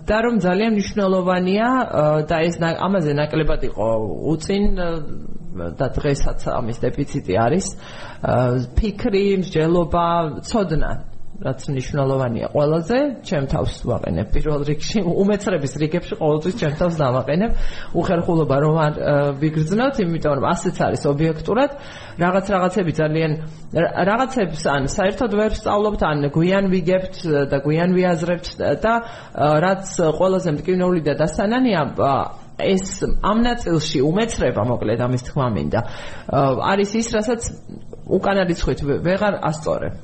[0.08, 1.68] და რომ ძალიან მნიშვნელოვანია
[2.30, 3.88] და ეს ამაზე ნაკლებად იყო
[4.30, 4.62] უწინ
[5.78, 7.66] და დღესაც ამის დეფიციტი არის.
[8.78, 10.06] ფიქრი, მსჯელობა,
[10.48, 10.92] ცოდნა
[11.38, 17.50] რაც მნიშვნელოვანია ყველაზე, ჩემ თავს ვაყენებ პირველ რიგში, უმეცრების რიგებში ყოველთვის ჩემ თავს დავაყენებ.
[17.94, 18.94] უხერხულობა რომ არ
[19.38, 21.70] ვიგრძნოთ, იმიტომ რომ ასეც არის ობიექტურად,
[22.18, 23.30] რაღაც რაღაცები ძალიან
[23.78, 28.46] რაღაცებს ან საერთოდ ვერ ვსწავლობთ, ან გვიან ვიგებთ და გვიან ვიაზრებთ
[28.82, 28.94] და
[29.62, 29.86] რაც
[30.18, 31.82] ყველაზე მტკივნეული და დასანანია
[32.58, 35.80] ეს ამ ნაწილში უმეცრება მოკლედ ამის თქმა მინდა
[36.72, 37.42] არის ის რასაც
[38.18, 39.94] უკანა რიცხვით ვეღარ ასწორებ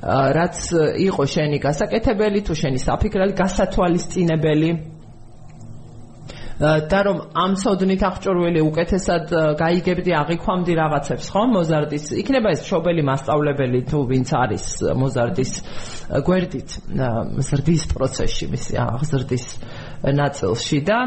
[0.00, 0.56] რაც
[0.96, 4.70] იყო შენი გასაკეთებელი თუ შენი საფიქრალი გასათვალისწინებელი.
[6.60, 12.04] და რომ ამ სოდნით აღჭურვილი უკეთესად გაიგებდი აღიქვამდი რაღაცებს ხო მოზარდის?
[12.20, 15.52] იქნება ეს შობელი მასწავლებელი თუ ვინც არის მოზარდის
[16.20, 16.70] გვერდით
[17.48, 19.46] ზრდის პროცესში მისი აღზრდის
[20.20, 20.98] ნაწილში და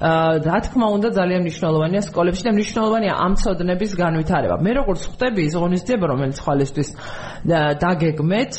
[0.00, 4.56] რა თქმა უნდა ძალიან მნიშვნელოვანია სკოლებში და მნიშვნელოვანია ამ ცოდნების განვითარება.
[4.64, 6.88] მე როგორც ხვდები ის ღონისძიება რომელიც ხალისთვის
[7.84, 8.52] დაგეგმეთ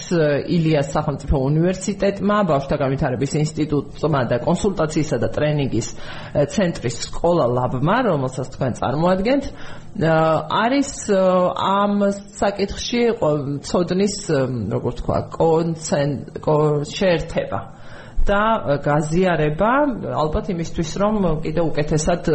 [0.46, 5.88] ილიას სახელმწიფო უნივერსიტეტმა, ბავშვთა განვითარების ინსტიტუტმა და კონსულტაციისა და ტრენინგის
[6.54, 9.44] ცენტრის სკოლა ლაბმა, რომელსაც თქვენ წარმოადგენთ,
[10.62, 10.92] არის
[11.58, 11.94] ამ
[12.38, 13.02] საკითხში
[13.66, 14.16] ცოდნის,
[14.70, 17.81] როგორც თქვა, კონცენტრ შეერთება.
[18.28, 18.42] და
[18.86, 19.72] გაზიარება
[20.24, 22.30] ალბათ იმისთვის რომ კიდე უკეთესად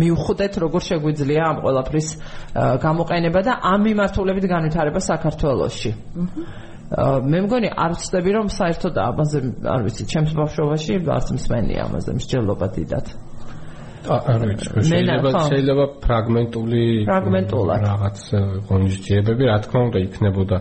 [0.00, 2.08] მიუხვდეთ როგორ შეგვიძლია ამ ყველაფრის
[2.84, 5.90] გამოყენება და ამ მიმართულებით განვითარება საქართველოში.
[7.32, 9.38] მე მგონი არ ვცდები რომ საერთოდ ამაზე
[9.74, 13.06] არ ვიცი ჩემს ბავშვობაში არც მსმენია ამაზე მსჯელობა დიდად.
[14.12, 18.18] არ ვიცი შეიძლება შეიძლება ფრაგმენტული ფრაგმენტულად რაღაც
[18.68, 20.58] ღონისძიებები რა თქმა უნდა იქნებოდა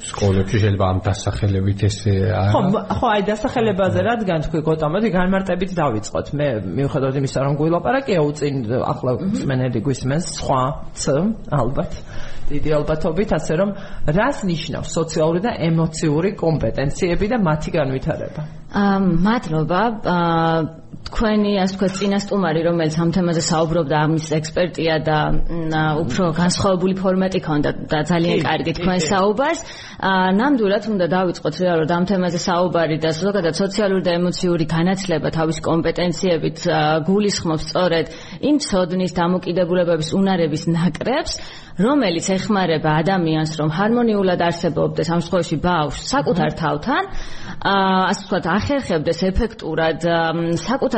[0.00, 2.52] სკოლებში შეიძლება ამ დასახელებით ესე არა?
[2.54, 2.60] ხო
[2.96, 6.26] ხო აი დასახელებაზე რადგან თქვი გოტამოდი განმარტებით დავიწყოთ.
[6.40, 6.46] მე
[6.78, 10.62] მიუხედავად იმისა რომ გულაპარაკია უწინ ახლა მსმენელი გვისმენს სხვა
[10.96, 11.04] ც
[11.60, 11.92] ალბათ
[12.50, 13.70] დიდი ალბათობით ასე რომ
[14.16, 18.42] რას ნიშნავს სოციალური და ემოციური კომპეტენციები და მათი განვითარება?
[18.80, 19.80] აა მადლობა
[20.16, 20.79] აა
[21.10, 25.18] თქვენი ასე ვთქვათ წინასტუმარი რომელიც ამ თემაზე საუბრობდა ამის ექსპერტია და
[26.02, 29.60] უფრო განსხვავებული ფორმატი ქონდა და ძალიან კარგი თქვენ საუბარს.
[30.40, 36.58] ნამდვილად უნდა დავიწყოთ რეალურად ამ თემაზე საუბარი და ზოგადად სოციალური და ემოციური განათლება თავის კომპეტენციებით
[37.10, 38.06] გულისხმობს სწორედ
[38.40, 41.32] იმ ცოდნის დამოკიდებულებების უნარების ნაკრებს
[41.80, 47.04] რომელიც ეხმარება ადამიანს რომ ჰარმონიულად არსებობდეს ამ შემთხვევაში ბავშვს საკუთარ თავთან
[47.60, 49.98] ასე ვთქვათ ახერხებდეს ეფექტურად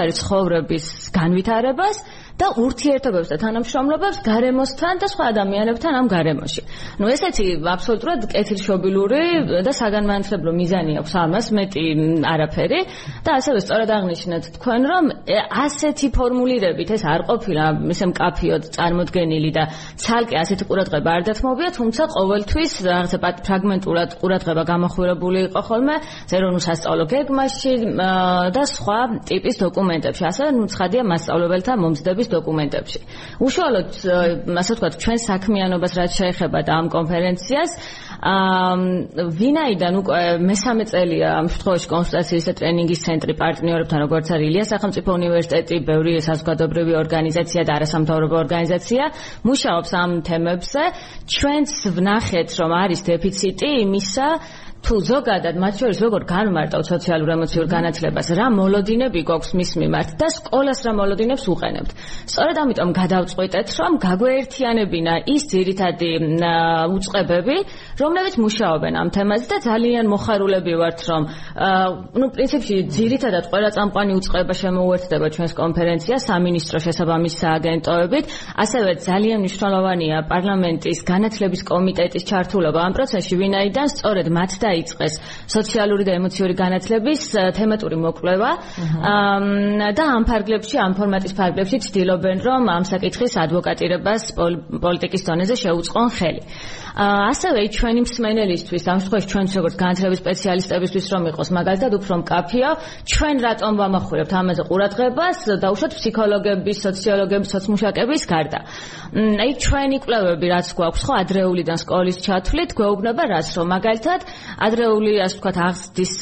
[0.02, 0.84] საკუთარი ცხოვრების
[1.14, 1.98] განვითარებას
[2.42, 6.62] და ურთიერთობებს და თანამშრომლობებს გარემოსთან და სხვა ადამიანებთან ამ გარემოში.
[6.98, 9.22] ნუ ესეთი აბსოლუტურად კეთილშობილური
[9.62, 11.84] და საგანმანათლებლო მიზანი აქვს ამას, მეტი
[12.32, 12.80] არაფერი
[13.22, 15.04] და ასევე სწორად აღნიშნეთ თქვენ, რომ
[15.66, 19.64] ასეთი ფორმულირებით ეს არ ყოფილა ისე მკაფიოდ წარმოდგენილი და
[20.02, 25.96] ცალკე ასეთი ყურადღება არ დათმობია, თუმცა ყოველთვის რაღაცა ფრაგმენტულად ყურადღება გამოხვილებული იყო ხოლმე
[26.30, 27.72] ზერონულ სასწავლო გეგმაში
[28.56, 29.00] და სხვა
[29.30, 30.22] ტიპის დოკუმენტებში.
[30.32, 32.98] ასევე ნუ ცხადია მასწავლებელთა მომზდების დოკუმენტებში.
[33.46, 33.88] უშუალოდ
[34.62, 37.70] ასე ვთქვათ, ჩვენ საქმიანობას რაც შეეხება და ამ კონფერენციას,
[38.22, 44.64] აა ვინაიდან უკვე მესამე წელია ამ შემთხვევაში კონსულტაციის და ტრენინგის ცენტრი პარტნიორებთან, როგორც არის ილია
[44.72, 49.04] სახელმწიფო უნივერსიტეტი, ბევრი საზოგადოებრივი ორგანიზაცია და არასამთავრობო ორგანიზაცია
[49.42, 50.82] მუშაობს ამ თემებზე.
[51.34, 54.28] ჩვენც ვნახეთ, რომ არის დეფიციტი იმისა,
[54.82, 60.26] თუ ზოგადად მათ შორის როგორ განმარტავ სოციალურ ემოციურ განათლებას, რა მოლოდინები გვაქვს მის მიმართ და
[60.34, 61.90] სკოლას რა მოლოდინებს უყენებთ.
[62.32, 66.10] სწორედ ამიტომ გადავწყვეტეთ, რომ გაგვეერთიანებინა ის ძირითადი
[66.98, 67.56] უწყებები,
[68.02, 71.22] რომლებიც მუშაობენ ამ თემაზე და ძალიან მოხარულები ვართ, რომ
[72.18, 78.24] ნუ პრინციპში ძირითადად ყველა წამყვანი უწყება შემოუერთდება ჩვენს კონფერენციას სამინისტრო შესაბამის სააგენტოებით,
[78.58, 85.14] ასევე ძალიან მნიშვნელოვანია პარლამენტის განათლების კომიტეტის ჩართულობა ამ პროცესში, ვინაიდან სწორედ მათ და დაიწყეს
[85.52, 87.20] სოციალური და ემოციური განათლების
[87.58, 88.50] თემატური მოკვლევა
[89.92, 96.42] და ამ ფარგლებში, ამ ფორმატის ფარგლებში ცდილობენ, რომ ამ საკითხის ადვოკატირებას პოლიტიკის დონეზე შეუწყონ ხელი.
[96.96, 102.70] ასევე ჩვენი მსმენელისთვის, ამ შემთხვევაში ჩვენც როგორც განათლების სპეციალისტებისთვის რომ იყოს მაგალითად უფრო მკაფიო,
[103.12, 108.60] ჩვენ რატომ ვამახვილებთ ამაზე ყურადღებას და უშუალოდ ფსიქოლოგების, სოციოლოგების, სოციმუშაკების გარდა.
[109.12, 114.20] აი ჩვენი კვლევები რაც გვაქვს ხო ადრეულიდან სკოლის ჩათვლით, გვეუბნება რაც რომ მაგალითად
[114.56, 116.14] ადრეული ასე ვთქვათ აღზრდის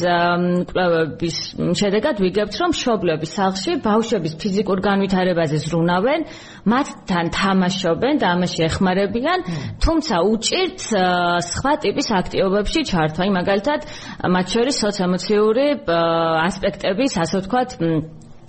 [0.71, 1.37] კვლევების
[1.81, 6.21] შედეგად ვიგებთ რომ შობლების სახლში ბავშვების ფიზიკურ განვითარებაზე ზრუნავენ,
[6.67, 9.39] მათთან თამაშობენ და ამაში ეხმარებიან,
[9.81, 10.15] თუმცა
[10.61, 10.83] უჭირთ
[11.49, 13.81] სხვა ტიპის აქტივობებში ჩართვა, აი მაგალითად
[14.29, 17.71] მათ შორის სოციომოციური ასპექტების ასე ვთქვათ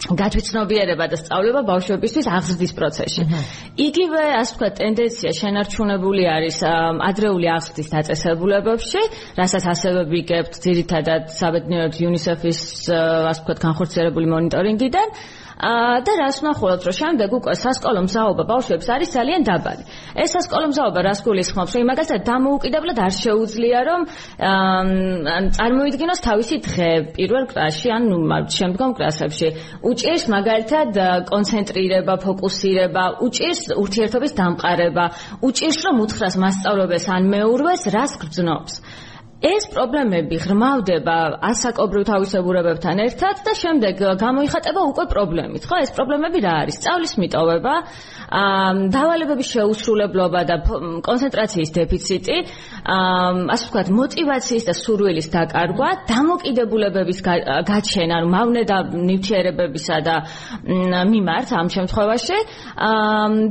[0.01, 3.23] გაჩვეცნობიერება და სწავლება ბავშვებისთვის აღზრდის პროცესში.
[3.85, 9.01] იგივე, ასე ვთქვათ, ტენდენცია შენარჩუნებული არის ადრეული აღზრდის დაწესებულებებში,
[9.37, 15.07] რასაც ასევე ვიგებთ ძირითადად საბედნიეროდ UNICEF-ის ასე ვთქვათ განხორციელებული მონიტორინგიდან.
[15.61, 19.83] და რას ვნახულობთ, რომ შემდეგ უკვე სასკოლო მზაობა ბავშვებს არის ძალიან დაბალი.
[20.17, 24.01] ეს სასკოლო მზაობა რას გულისხმობს, რომ მაგალითად დამოუკიდებლად არ შეუძლია, რომ
[25.57, 28.03] წარმოიდგინოს თავისი დღე პირველ კლასში ან
[28.57, 29.47] შემდგომ კლასებში.
[29.85, 30.89] უჭირს მაგალითად
[31.29, 35.05] კონცენტრირება, ფოკუსირება, უჭირს ურთიერთობის დამყარება,
[35.45, 38.73] უჭირს რომ უთხრას მასწავლებელს ან მეურვეს, რას გრძნობს.
[39.41, 41.17] ეს პრობლემები ღრმავდება
[41.49, 45.77] ასაკობრივ თავისებურებებთან ერთად და შემდეგ გამოიხატება უკვე პრობლემით, ხო?
[45.81, 46.77] ეს პრობლემები რა არის?
[46.77, 47.73] სწავლის მიტოვება,
[48.95, 50.55] დავალებების შეუსრულებლობა და
[51.03, 52.37] კონცენტრაციის დეფიციტი,
[52.85, 57.19] ასე ვთქვათ, мотиваციის და სურვილის დაკარგვა, დამოკიდებულებების
[57.65, 60.15] გაჩენა, მავნედა ნივთიერებებისა და
[61.11, 62.39] მიმართ ამ შემთხვევაში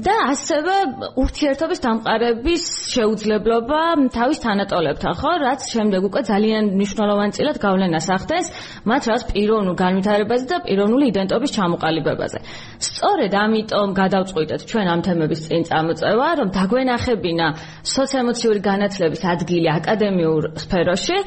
[0.07, 0.77] და ასევე
[1.19, 2.63] ურთიერთობის დამყარების
[2.95, 3.81] შეუძლებლობა
[4.15, 5.33] თავის თანატოლებთან, ხო?
[5.45, 8.47] რაც შემდეგ უკვე ძალიან მნიშვნელოვანი წილად გავლენას ახდენს
[8.91, 12.39] მათ რაც პიროვნულ განვითარებაზე და პიროვნული იდენტობის ჩამოყალიბებაზე.
[12.87, 17.47] სწორედ ამიტომ გადავწყვიტეთ ჩვენ ამ თემების წინ წამოწევა, რომ დაგვენახებინა
[17.97, 21.19] სოციოემოციური განათლების ადგილი აკადემიურ სფეროში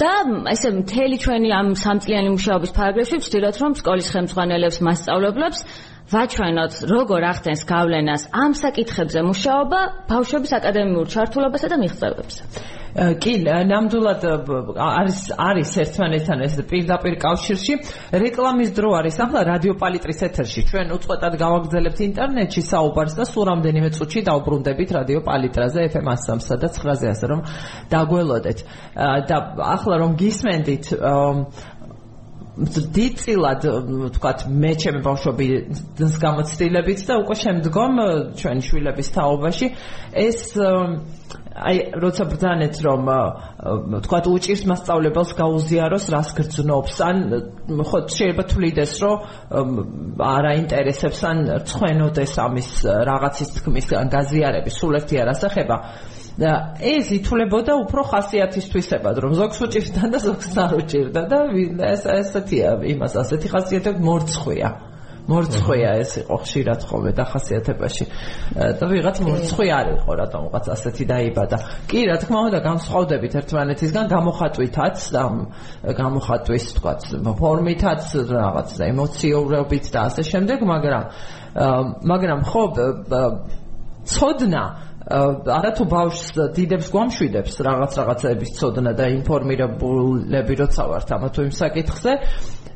[0.00, 0.12] და
[0.52, 5.60] ესე მთელი ჩვენი ამ სამწლიანი მუშაობის ფარგლებში ვცდილობთ რომ სკოლის ხელმძღვანელებს, მასწავლებლებს
[6.06, 12.42] ვაჩვენოთ როგორ ახდენს გავლენას ამ საკითხებზე მუშაობა ბავშვების აკადემიურ ჩართულობასა და მიღწევებზე.
[12.96, 14.22] კი ნამდვილად
[14.80, 17.74] არის არის ერთმანეთთან ეს პირდაპირ კავშირში.
[18.24, 20.60] რეკლამის დრო არის ახლა რადიო პალიტრის ეთერში.
[20.70, 26.68] ჩვენ უწყვეტად გავაგზავნებთ ინტერნეტში საუბარს და სულ რამდენიმე წუთში დავბრუნდებით რადიო პალიტრაზე FM 103 და
[26.72, 27.40] 9-ზე ასე რომ
[27.92, 28.58] დაგველოდეთ.
[29.28, 29.36] და
[29.76, 30.84] ახლა რომ გისმენდით
[32.56, 35.46] დიდწილად ვთქვათ მე ჩემი ბავშვები
[35.98, 37.98] ძს გამოცდილებით და უკვე შემდგომ
[38.40, 39.68] ჩვენი შვილების თაობაში
[40.24, 40.40] ეს
[41.56, 43.04] აი როცა ბძანეთ რომ
[44.00, 47.16] ვთქვათ უჭირს მასწავლებელს გაუზიაროს რას გრძნობს ან
[47.68, 49.70] ხო შეიძლება თulides რომ
[50.16, 51.38] არ აინტერესებს ან
[51.68, 52.70] ცხენოდეს ამის
[53.08, 55.76] რაღაცის თქმის ან გაზიარების სულ ერთი არასახება
[56.36, 61.38] და ეს ითვლებოდა უფრო ხასიათისთვისებად, რომ ზოგს უჭირდა და ზოგს არ უჭირდა და
[61.92, 64.68] ეს ესეთია იმას ასეთი ხასიათები მორცხვია.
[65.26, 68.04] მორცხვია ეს იყო ხშირად ხოლმე დახასიათებაში
[68.78, 71.58] და ვიღაც მორცხვი არ იყო რატომღაც ასეთი დაიბადა.
[71.90, 75.22] კი რა თქმა უნდა განსხვავდებით ერთმანეთისგან გამოხატვითაც და
[75.98, 76.92] გამოხატვის თქვა
[77.42, 81.04] ფორმითაც რაღაც ემოციურობით და ასე შემდეგ მაგრამ
[82.06, 82.62] მაგრამ ხო
[84.06, 84.62] ცოდნა
[85.06, 92.12] არათუ ბავშვს დიდებს გვამშვიდებს რაღაც რაღაცების ცოდნა და ინფორმირებულები როცა ვართ ამა თუ იმ საკითხზე.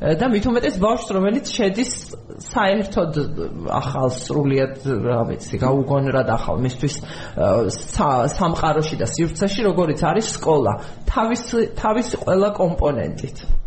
[0.01, 1.91] და მით უმეტეს ბავშვს რომელიც შედის
[2.41, 3.11] საერთოდ
[3.69, 6.95] ახალ სრულიად რა ვიცი გაუგონრად ახალ მისთვის
[8.39, 10.73] სამყაროში და სივრცეში როგორიც არის სკოლა.
[11.05, 11.43] თავის
[11.77, 13.60] თავის ყველა კომპონენტით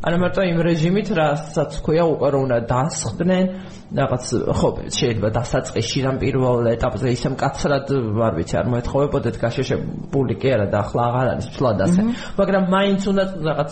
[0.00, 3.46] არა მარტო იმ რეჟიმით რასაც ქვია უკვე რომ უნდა დასხდნენ
[3.90, 7.88] რაღაც ხო შეიძლება დასაწყისში რამ პირველ ეტაპზე ისე მკაცრად
[8.22, 12.02] არ ვიცი არ მოეთხოვებოდეთ გაშეშებული კი არა და ახლა აღარ არის ფლად ასე.
[12.38, 13.70] მაგრამ მაინც უნდა რაღაც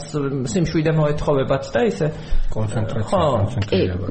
[0.52, 2.06] სიმშვიდე მოეთხოვებათ და ისე
[2.50, 4.06] კონცენტრაცია კონცენტრირება.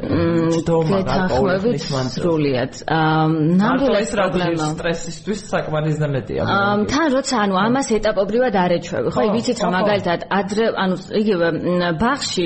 [0.64, 1.84] დომა გაკეთებით
[2.16, 2.74] სრულიად.
[2.88, 4.66] ნამდვილად პრობლემა.
[4.80, 6.42] სტრესისთვის საკმარისზე მეტია
[6.88, 9.08] თან როცა ანუ ამას ეტაპობრივად არ ეჩვევი.
[9.12, 11.48] ხო იცით რომ მაგალითად ადრე ანუ იგივე
[12.08, 12.46] ბაღში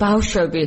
[0.00, 0.62] ბავშვები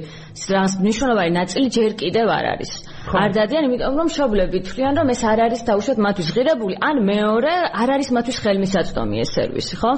[0.53, 2.71] რაღაც მნიშვნელოვანი ნაწილი ჯერ კიდევ არ არის.
[3.07, 7.53] არ დადიან, იმიტომ რომ მშობლები თვლიან, რომ ეს არ არის დაუშვათ მათთვის ღირებული, ან მეორე
[7.71, 9.91] არ არის მათთვის ხელმისაწვდომი ეს სერვისი, ხო?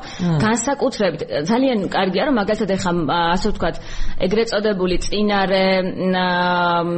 [0.46, 2.92] განსაკუთრებით ძალიან კარგია, რომ მაგალითად ეხა
[3.34, 3.76] ასე ვთქვათ,
[4.26, 5.66] ეგრეთ წოდებული წინარე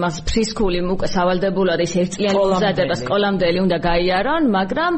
[0.01, 4.93] მას ფრისკული უკვე სავალდებულად ის ერთწლიანი მზადება სკოლამდელი უნდა გაიარონ, მაგრამ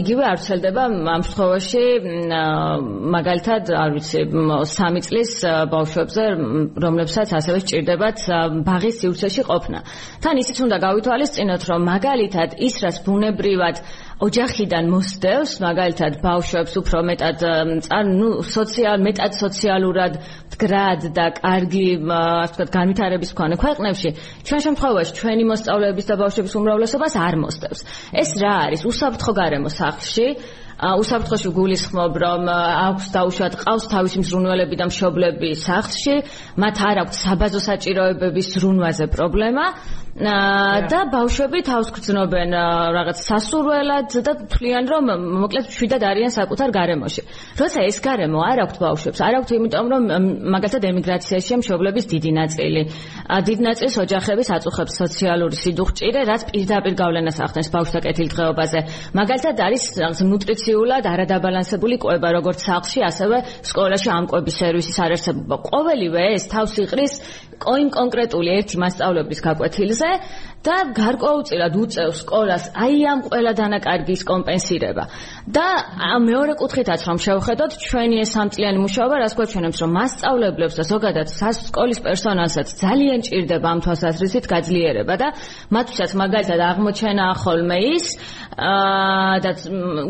[0.00, 1.84] იგივე არ ცელდება ამ შემთხვევაში
[3.16, 5.30] მაგალითად, არ ვიცი, 3 წლის
[5.72, 6.24] ბავშვებზე,
[6.84, 8.18] რომლებსაც ასევე სჭირდებათ
[8.66, 9.75] ბაღის სივრცეში ყოფნა.
[10.24, 13.76] თან ისიც უნდა გავითვალისწინოთ, რომ მაგალითად ის რას ბუნებრივად
[14.26, 17.42] ოჯახიდან მოსდევს, მაგალითად ბავშვებს უფრო მეტად
[18.16, 20.16] ну სოციალ მეტად სოციალურად
[20.56, 24.10] მდგრად და კარგი, ასე ვთქვათ, განვითარების მქონე ქვეყნებში,
[24.48, 27.80] ჩვენ შემთხვევაში ჩვენი მოსწავლეების და ბავშვების უმრავლესობას არ მოსდევს.
[28.16, 28.80] ეს რა არის?
[28.88, 30.26] უსაფრთხო გარემო სახლში
[30.76, 36.16] უსაფრთხოში გულისხმობ რომ აქვს დაუშვათ ყავს თავისი მზრუნველები და მშობლები სახლში.
[36.60, 39.64] მათ არ აქვს საბაზო საჭიროებების ზრუნვაზე პრობლემა
[40.16, 42.54] და ბავშვები თავს გრძნობენ
[42.96, 45.10] რაღაც სასურველად და თვლიან რომ
[45.44, 47.22] მოკლედ შვიდად არიან საკუთარ გარემოში.
[47.60, 50.02] როცა ეს გარემო არ აქვს ბავშვებს, არ აქვს იმიტომ რომ
[50.56, 52.82] მაგალითად ემიგრაციაში მშობლების დიდი ნაწილი,
[53.44, 58.78] დიდ ნაწილს ოჯახების აწუხებს სოციალური სიდუხჭირე, რაც პირდაპირ გავლენას ახდენს ბავშვთა კეთილდღეობაზე.
[59.20, 63.36] მაგალითად არის რაღაც ნუტრიციულად არადაბალანსებული კვება, როგორც სახლში, ასევე
[63.68, 65.56] სკოლაში ამ კვების სერვისის არარსებობა.
[65.68, 67.12] ყოველივე ეს თავს იყრის
[67.60, 70.20] კონკრეტული ერთი მასწავლებლის გაკვეთილზე は。
[70.66, 75.04] და გარკვეულწილად უწევს სკოლას აი ამ ყველა დანაკარგის კომპენსირება.
[75.46, 75.66] და
[76.26, 81.98] მეორე კუთხითაც რომ შევხედოთ, ჩვენი ეს სამწლიანი მუშაობა რას გვაჩვენებს, რომ მასწავლებლებს და ზოგადად სასკოლის
[82.06, 85.28] პერსონალსაც ძალიან ჭირდება ამ თვალსაზრისით გაძლიერება და
[85.70, 88.06] მათთვისაც მაგალითად აღმოჩენა ხოლმე ის
[89.44, 89.50] და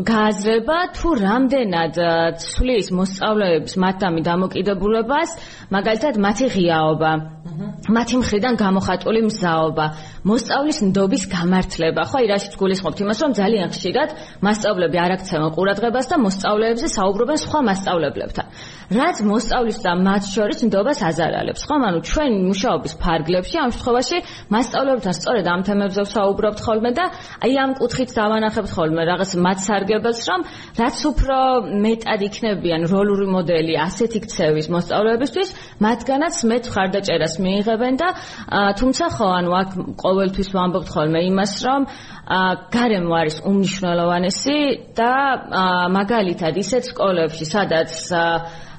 [0.09, 1.95] გააზრება თუ რამდენად
[2.41, 5.29] ცვლის მოსწავლეების მათდამი დამოკიდებულებას,
[5.75, 7.11] მაგალითად მათი ღიაობა
[7.87, 9.85] მათი მხრიდან გამოხატული მზაობა,
[10.47, 12.01] მოსწავლის ნდობის გამართლება.
[12.07, 14.09] ხო, აი რაშიც გულისხმობთ იმას, რომ ძალიან ხშირად
[14.47, 18.45] მასწავლებლები არ აქცევენ ყურადღებას და მოსწავლეებზე საუბრობენ სხვა მასწავლებლებთან.
[18.87, 21.61] რაც მოსწავლის და მათ შორის ნდობას აზარალებს.
[21.67, 24.17] ხო, ანუ ჩვენ მუშაობის ფარგლებში ამ შემთხვევაში
[24.55, 27.05] მასწავლებლებთან სწორედ ამ თემებზე ვსაუბრობთ ხოლმე და
[27.43, 30.41] აი ამ კუთხით დავანახებთ ხოლმე რაღაც მათ სარგებელს, რომ
[30.79, 31.37] რაც უფრო
[31.83, 35.49] მეტად იქნებიან როლური მოდელი ასეთი ქცევის მოსწავლეებისთვის,
[35.83, 38.07] მათგანაც მეტ ხარდაჭერას მიიღებენ და
[38.79, 39.69] თუმცა ხო, ანუ აქ
[40.27, 41.85] ყოველთვის ვამბობთ ხოლმე იმას, რომ
[42.73, 44.57] გარემო არის უმნიშვნელოვანესი
[44.97, 45.11] და
[45.95, 47.91] მაგალითად ისეთ სკოლებში, სადაც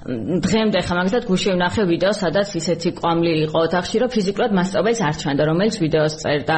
[0.07, 5.15] დღემდე ხა მაგალითად გუშინ ვნახე ვიდეო, სადაც ისეთი ყვამლი იყო ოთახში, რომ ფიზიკურად მასწავლებელს არ
[5.19, 6.57] ჩანდა, რომელიც ვიდეოს წერდა.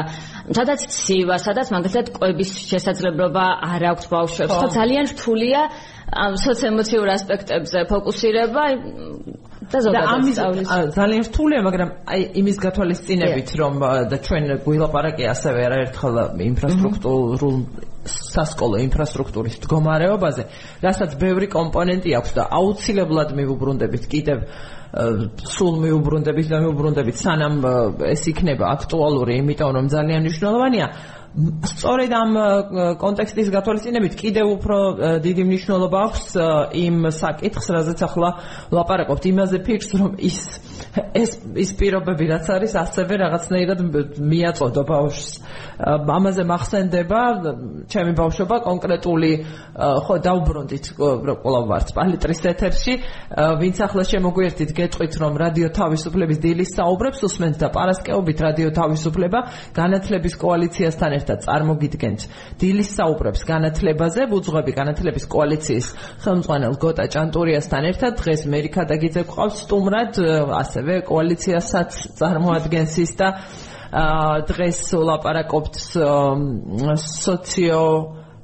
[0.52, 4.52] სადაც ცივა, სადაც მაგალითად ყვების შესაძლებლობა არ აქვს ბავშვებს.
[4.60, 5.60] ხო ძალიან რთულია
[6.10, 8.64] ამ სოციოემოციურ ასპექტებზე ფოკუსირება
[9.72, 10.66] და ზოგადად სწავლის.
[11.00, 13.74] ძალიან რთულია, მაგრამ აი იმის გათვალისწინებით, რომ
[14.10, 16.14] და ჩვენ გვილაპარაკე ასევე არაერთხელ
[16.50, 17.56] ინფრასტრუქტურულ
[18.08, 20.44] სასკოლო ინფრასტრუქტურის მდგომარეობაზე,
[20.80, 24.38] რასაც ბევრი კომპონენტი აქვს და აუცილებლად მიუბრუნდებით კიდევ
[24.90, 27.60] სულ მიუბრუნდებით და მიუბრუნდებით სანამ
[28.10, 30.86] ეს იქნება აქტუალური, იმიტომ რომ ძალიან მნიშვნელოვანია
[31.30, 32.32] სწორედ ამ
[32.98, 34.78] კონტექსტის გათვალისწინებით კიდევ უფრო
[35.22, 36.24] დიდი მნიშვნელობა აქვს
[36.74, 38.30] იმ საკითხს, რაზეც ახლა
[38.74, 40.38] ვლაპარაკობთ, იმაზე ფიქრს, რომ ის
[41.14, 43.80] ეს ის პირობები რაც არის ასევე რაღაცნაირად
[44.20, 45.28] მიაწოდო ბავშვს
[45.80, 47.20] ამაზე მახსენდება
[47.92, 49.32] ჩემი ბავშვობა კონკრეტული
[50.06, 52.94] ხო დაუბრუნდით ყოლავ ვართ პალიტრის ეთერში
[53.60, 59.40] ვინც ახლა შემოგვიერთით გეტყვით რომ რადიო თავისუფლების დილის საუბრებს უსმენთ და პარასკეობით რადიო თავისუფლება
[59.76, 62.20] განათლების კოალიციასთან ერთად წარმოგიდგენთ.
[62.60, 65.86] დილის საუბრებს განათლებაზე ვუძღვები განათლების კოალიციის
[66.24, 70.12] ხელმძღვანელ გოტა ჭანტურიასთან ერთად დღეს მერიქა დაგიძე ყავს სტუმრად
[70.70, 73.28] ასევე კოალიციასაც წარმოადგენს ის და
[74.46, 75.78] დღეს ვლაპარაკობთ
[77.02, 77.82] სოციო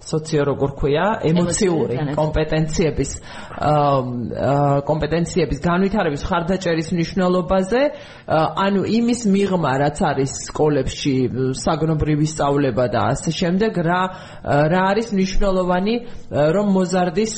[0.06, 3.10] სოციო როგორ ქვია ემოციური კომპეტენციების
[4.90, 7.82] კომპეტენციების განვითარების ხარდაჭერის მნიშვნელობაზე
[8.66, 11.14] ანუ იმის მიღმა რაც არის სკოლებში
[11.62, 14.02] საგნობრივი სწავლება და ასე შემდეგ რა
[14.72, 15.94] რა არის მნიშვნელოვანი
[16.56, 17.34] რომ მოზარდის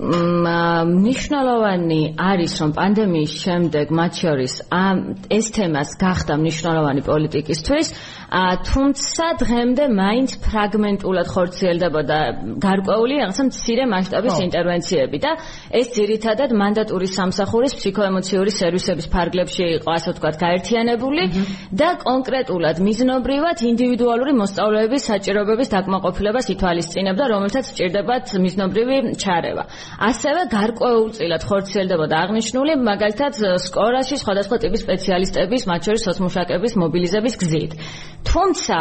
[0.02, 4.98] მნიშვნელოვანი არის რომ პანდემიის შემდეგ მათ შორის ამ
[5.38, 7.88] ეს თემას გახდა მნიშვნელოვანი პოლიტიკისთვის,
[8.32, 12.18] თუმცა დღემდე მაინც ფრაგმენტულად ხორციელდებოდა
[12.64, 15.32] გარკვეული რაღაცა მცირე მასშტაბის ინტერვენციები და
[15.80, 21.24] ეს ძირითადად მანდატური სამსახურის ფსიქოემოციური სერვისების ფარგლებში იყო ასე ვთქვათ გაერთიანებული
[21.76, 29.64] და კონკრეტულად მიზნობრივად ინდივიდუალური მოსწავლეების საჭიროებების დაკმაყოფილებას ითვალისწინებდა, რომელთაც სჭირდებათ მიზნობრივი ჩარევა.
[30.10, 33.34] ასევე გარკვეულწილად ხორციელდებოდა აღნიშნული მაგალითად
[33.68, 37.72] სკოლაში სხვადასხვა ტიპის სპეციალისტების, მათ შორის სოციმუშაკების მობილიზების გზით.
[38.22, 38.78] თუმცა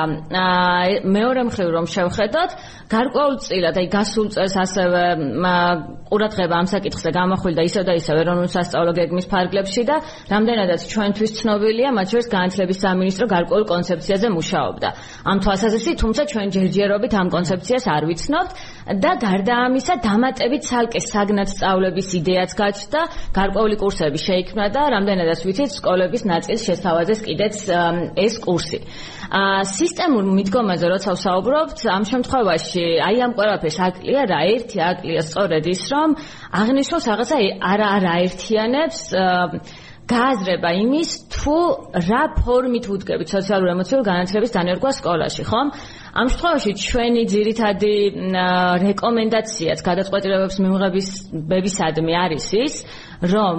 [1.16, 2.50] მეორე მხრივ რომ შევხედოთ,
[2.92, 5.02] გარკვეულწილად აი გასულ წელს ასევე
[6.10, 9.96] ყურადღება ამ საკითხზე გამახვილდა ისევ და ისევ ეროვნულ სასწავლო გეგმის ფარგლებში და
[10.32, 14.88] რამდენადაც ჩვენთვის ცნობილია, მათ შორის განათლების სამინისტრო გარკვეულ კონცეფციაზე მუშაობდა.
[15.30, 18.52] ამ თვალსაზრისით, თუმცა ჩვენ ჯერჯერობით ამ კონცეფციას არ ვიცნობთ
[19.00, 23.00] და გარდა ამისა, დამატებით ცალკე საგნად სწავლების იდეაც გაჩნდა,
[23.36, 27.56] გარკვეული კურსები შეიქმნა და რამდენადაც ვიცით, სკოლების ნაწილს შესთავაზეს კიდეც
[28.26, 28.78] ეს კურსი.
[29.30, 35.64] აა სისტემურ მიდგომაზე როცა ვსაუბრობთ, ამ შემთხვევაში აი ამ ყველაფერს აკლია რა, ერთი აკლია სწორედ
[35.70, 36.08] ის, რომ
[36.50, 37.36] აღნიშნოს რაღაცა
[37.70, 38.98] არა არა ერთიანებს
[40.10, 41.56] გააზრება იმის თუ
[42.08, 45.68] რა ფორმით უდგებით სოციალურ ემოციურ განათლების დანერგვა სკოლაში, ხომ?
[46.10, 47.94] ამ შემთხვევაში ჩვენი ძირითადი
[48.82, 51.08] რეკომენდაციაც გადაწყვეტილებებს მიღების
[51.52, 52.74] ბებისადმი არის ის,
[53.30, 53.58] რომ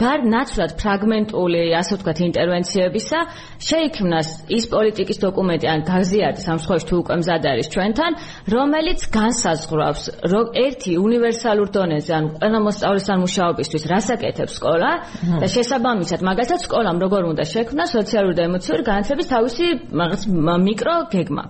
[0.00, 3.18] ნაცვლად ფრაგმენტული, ასე ვთქვათ, ინტერვენციებისა
[3.60, 8.12] შეიქმნას ის პოლიტიკის დოკუმენტი ან გაზიარდეს ამ შემთხვევაში თუ უკვე მზად არის ჩვენთან,
[8.54, 14.92] რომელიც განსაზღვრავს, რომ ერთი უნივერსალურ დონეზე ან ყველა მოსწავლესთან მუშაობისთვის რასაკეთებს სკოლა
[15.40, 19.66] და შესაბამისად, მაგალითად, სკოლამ როგორ უნდა შექმნას სოციალური და ემოციური განათლების თავისი
[20.00, 20.22] რაღაც
[20.66, 21.44] მიკრო გეგმა.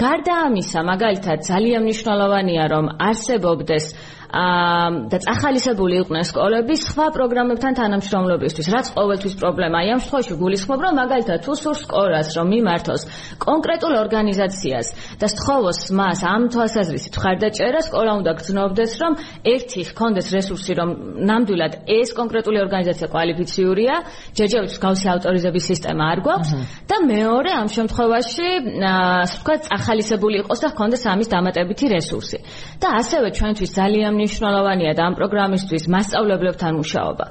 [0.00, 3.84] გარდა ამისა, მაგალითად, ძალიან მნიშვნელოვანია, რომ არსებობდეს
[4.30, 9.90] და წახალისებული იყვნენ სკოლები სხვა პროგრამებთან თანამშრომლობისთვის, რაც ყოველთვის პრობლემაა.
[9.90, 13.02] ამ შემთხვევაში გულისხმობ, რომ მაგალითად თუ სურს სკოლას, რომ მიმართოს
[13.42, 14.86] კონკრეტულ ორგანიზაციას
[15.18, 19.12] და სთხოვოს მას ამ თვალსაზრისით ხარდაჭერა, სკოლა უნდა გრძნობდეს, რომ
[19.42, 20.88] ერთი ჰქონდეს რესურსი, რომ
[21.26, 23.94] ნამდვილად ეს კონკრეტული ორგანიზაცია კვალიფიციურია,
[24.38, 26.50] ჯერჯერობით გავსი ავტორიზების სისტემა არ გვაქვს
[26.86, 32.38] და მეორე ამ შემთხვევაში, ასე ვთქვათ, წახალისებული იყოს და ჰქონდეს ამის დამატებითი რესურსი.
[32.80, 37.24] და ასევე ჩვენთვის ძალიან მნიშვნელოვანია და ამ პროგრამისთვის მასწავლებლებთან მუშაობა.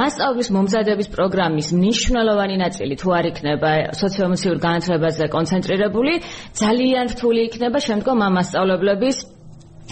[0.00, 3.70] მასწავლის მომზადების პროგრამის მნიშვნელოვანი ნაწილი თუ არ იქნება
[4.00, 6.12] სოციოემოციურ განათლებაზე კონცენტრირებული,
[6.62, 9.16] ძალიან რთული იქნება შემდგომ ამ მასწავლებლების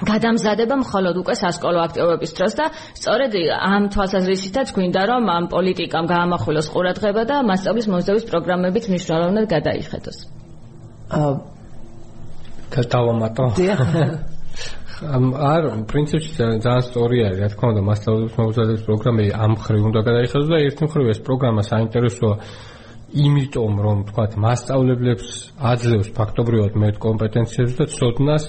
[0.00, 6.66] გადამზადება მხოლოდ უკვე სასკოლო აქტივობების დროს და სწორედ ამ თვალსაზრისითაც გვინდა რომ ამ პოლიტიკამ გაამახვილოს
[6.72, 10.18] ყურადღება და მასწავლის მომზადების პროგრამებით მნიშვნელოვნად გადაიხედოს.
[11.12, 11.32] აა
[12.72, 13.52] გადავამატო.
[15.00, 20.48] არ პრინციპში ძალიან სწორი არის, რა თქმა უნდა, მასშტაბების მოგზაურობის პროგრამა ამ ხრივ უნდა გადაიხადოს
[20.52, 22.34] და ერთი მხრივ ეს პროგრამა საინტერესოა
[23.12, 25.28] იმიტომ რომ თქვა მასშტაბლებს
[25.60, 28.44] აძლევს ფაქტობრივად მეტ კომპეტენციებს და ცოდნას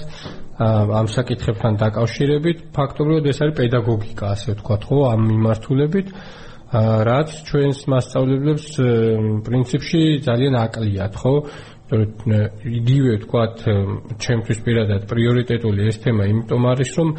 [0.54, 6.08] ამ საკითხებთან დაკავშირებით, ფაქტობრივად ეს არის პედაგოგიკა, ასე ვთქვა, ხო, ამ მიმართულებით
[6.74, 8.66] რაც ჩვენს მასშტაბლებს
[9.46, 11.34] პრინციპში ძალიან აკლიათ, ხო?
[11.94, 13.62] იგივე თქვათ
[14.24, 17.10] ჩემთვის პირადად პრიორიტეტული ეს თემა იმიტომ არის რომ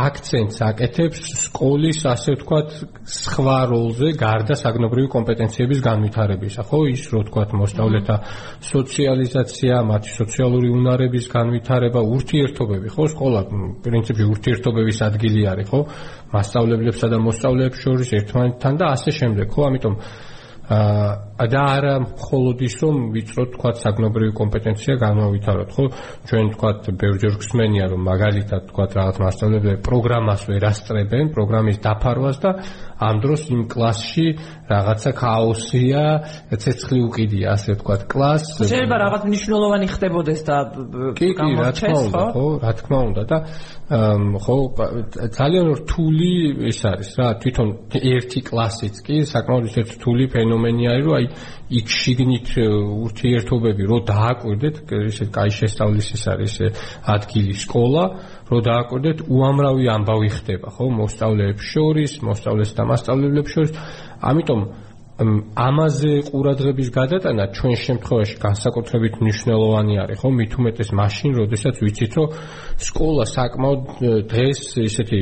[0.00, 2.68] აქცენტს აკეთებს სკოლის ასე ვთქვათ
[3.04, 6.62] სხვა როლზე გარდა საგნობრივი კომპეტენციების განვითარებისა.
[6.68, 8.16] ხო ის რო ვთქვათ მოსწავლეთა
[8.72, 12.86] სოციალიზაცია მათი სოციალური უნარების განვითარება ურთიერთობები.
[12.94, 13.40] ხო სკოლა
[13.84, 15.80] პრინციპში ურთიერთობების ადგილი არის ხო?
[16.34, 19.62] მასწავლებლებსა და მოსწავლეებს შორის ერთმანეთთან და ასე შემდეგ ხო?
[19.68, 19.94] ამიტომ
[20.64, 25.84] აა და არა მხოლოდ ის რომ ვიწრო თქვა საგნობრივი კომპეტენცია განავითაროთ ხო?
[26.30, 32.50] ჩვენ თქვა ბევრჯერ გსმენია რომ მაგალითად თქვა რაღაც მასშტაბებზე პროგრამას ვერ ასწრებენ პროგრამის დაფარვას და
[33.02, 34.26] ამ დროს იმ კლასში
[34.70, 36.02] რაღაცა ქაოსია
[36.54, 40.56] ცეცხლი უკიდია ასე ვთქვა კლას შეიძლება რაღაც მნიშვნელოვანი ხდებოდეს და
[41.18, 42.46] კი კი რა თქმა უნდა ხო?
[42.62, 43.38] რა თქმა უნდა და
[44.44, 44.56] ხო
[45.34, 46.32] ძალიან რთული
[46.70, 47.68] ეს არის რა თვითონ
[48.14, 54.76] ერთი კლასიც კი საკმაოდ ისეთ რთული ფენომენი არის რომ აი იქ შიგნით ურთიერთობები რო დააკვირდეთ
[55.00, 56.54] ესე კაი შესწავლის ეს არის
[57.14, 58.04] ადგილი სკოლა
[58.52, 60.88] რო დააკვირდეთ უამრავი ამბავი ხდება ხო?
[61.00, 63.72] მოსწავლეებს შორის მოსწავლეს და მასწავლებლებს შორის.
[64.20, 64.60] ამიტომ
[65.14, 70.28] ამაზე ყურადღების გადატანა ჩვენ შემთხვევაში განსაკუთრებით მნიშვნელოვანი არის ხო?
[70.38, 72.28] მით უმეტეს მაშინ როდესაც ვიცით რომ
[72.82, 73.80] სკოლა საკმაოდ
[74.26, 75.20] დღეს ესეთი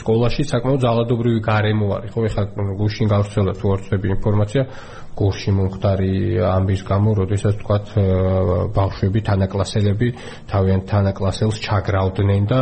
[0.00, 2.20] სკოლაში საკმაოდ ძალადობრივი გარემო არის ხო?
[2.24, 2.42] ეხლა
[2.80, 4.62] გუშინ გავცელა თუ არ ვწდები ინფორმაცია
[5.14, 6.12] გურში მომხდარი
[6.42, 7.86] ამბის გამო, როდესაც თქვათ
[8.74, 10.08] ბავშვები, თანაკლასელები
[10.50, 12.60] თავიანთ თანაკლასელს ჩაგრავდნენ და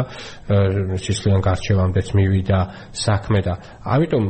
[1.01, 2.61] სისხლიან გარჩევამდეც მივიდა
[2.93, 4.25] საქმე და ამიტომ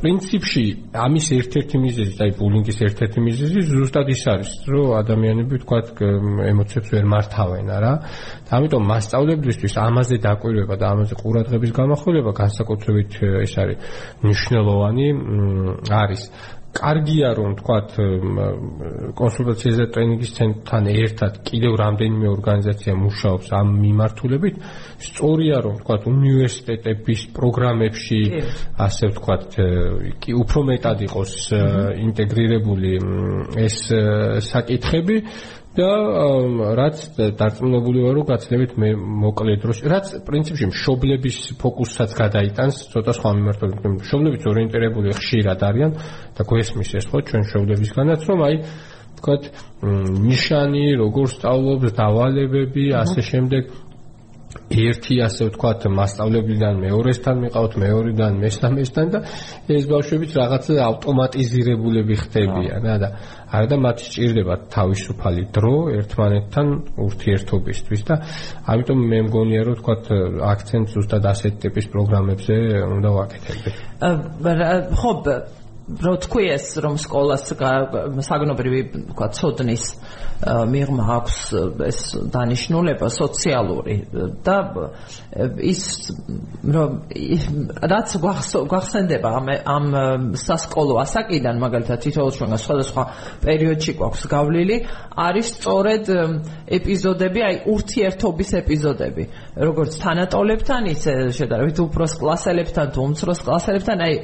[0.00, 0.64] პრინციპში
[0.96, 5.86] ამის ერთ-ერთი მიზეზი, აი ბულინგის ერთ-ერთი მიზეზი ზუსტად ის არის, რომ ადამიანები თქვათ
[6.52, 7.92] ემოციებს ვერ მართავენ, არა?
[8.56, 13.12] ამიტომ მასშტაბლებისთვის ამაზე დაკვირვება და ამაზე ყურადღების გამახვილება განსაკუთრებით
[13.44, 13.76] ეს არის
[14.24, 15.06] მნიშვნელოვანი
[15.84, 16.22] არის.
[16.76, 17.88] კარგია რომ თქვათ
[19.18, 24.54] კონსულტაციაზე ტრენინგის ცენტრთან ერთად კიდევ რამდენიმე ორგანიზაცია მუშაობს ამ მიმართულებით.
[25.06, 28.20] სწორია რომ თქვათ უნივერსიტეტების პროგრამებში
[28.86, 29.50] ასე ვთქვათ
[30.22, 31.34] კი უფრო მეტად იყოს
[32.06, 32.92] ინტეგრირებული
[33.66, 33.76] ეს
[34.52, 35.16] საკითხები
[35.76, 35.90] და
[36.78, 36.96] რაც
[37.36, 43.88] დარწმუნებული ვარ რომ გაცნებით მე მოკლე დროში რაც პრინციპში მშობლების ფოკუსსაც გადაიტანს ცოტა სხვა მიმართულებით
[44.00, 45.96] მშობლებიც ორიენტირებული ხშირად არიან
[46.36, 48.56] და გვესმის ეს ხო ჩვენ მშობლებისგანაც რომ აი
[49.16, 49.42] თქვათ
[50.26, 53.62] ნიშანი როგორ სწავლობს დავალებები ასე შემდეგ
[54.70, 59.18] ერთი ასე ვთქვათ მასშტაბლებიდან მეორესთან მიყავთ მეორედან მესამესთან და
[59.76, 63.08] ეს ბავშვებიც რაღაცა ავტომატიზირებულები ხდებიან რა და
[63.46, 66.66] არა და მათ სჭირდება თავისუფალი დრო ერთმანეთთან
[67.06, 68.14] ურთიერთობისთვის და
[68.74, 70.04] ამიტომ მე მგონია რომ ვთქვათ
[70.50, 72.54] აქცენტ ზუსტად ასეთ ტიპის პროგრამებზე
[72.96, 73.70] უნდა ვაკეთებდე.
[74.98, 75.10] ხო
[75.86, 77.52] რო თქვი ეს რომ სკოლას
[78.26, 78.80] საგნობრივი
[79.14, 79.84] თქვა ცოდნის
[80.42, 81.36] მიღმა აქვს
[81.86, 82.00] ეს
[82.34, 83.94] დანიშნულება სოციალური.
[84.42, 84.56] და
[85.62, 85.82] ის
[86.66, 86.90] რომ
[87.86, 89.86] რაც გვახსენდება ამ ამ
[90.34, 93.02] სასკოლო ასაკიდან მაგალითად თითოეულ ჩვენს სხვადასხვა
[93.46, 94.76] პერიოდში გვაქვს გავლილი
[95.16, 96.04] არის სწორედ
[96.66, 99.22] ეპიზოდები აი ურთიერთობის ეპიზოდები.
[99.54, 104.14] როგორც თანატოლებთან ისე შედარებით უფროს კლასელებთან თუ უმცროს კლასელებთან აი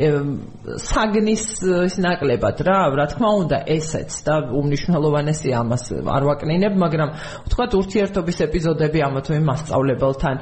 [0.00, 1.44] საგნის
[1.86, 5.84] ის ნაკლებად რა რა თქმა უნდა ესეც და უმნიშვნელოვანესი ამას
[6.16, 7.10] არ ვაკნინებ მაგრამ
[7.46, 10.36] ვთქვათ ურთიერთობის ეპიზოდები ამა თუ იმ მასწავლებელთან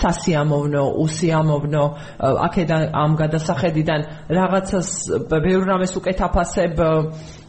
[0.00, 1.84] სასიამოვნო უსიამოვნო
[2.48, 4.00] აქედან ამ გადასახედიდან
[4.38, 4.88] რაღაცას
[5.28, 6.74] ბევრ რამეს უკეთაფასებ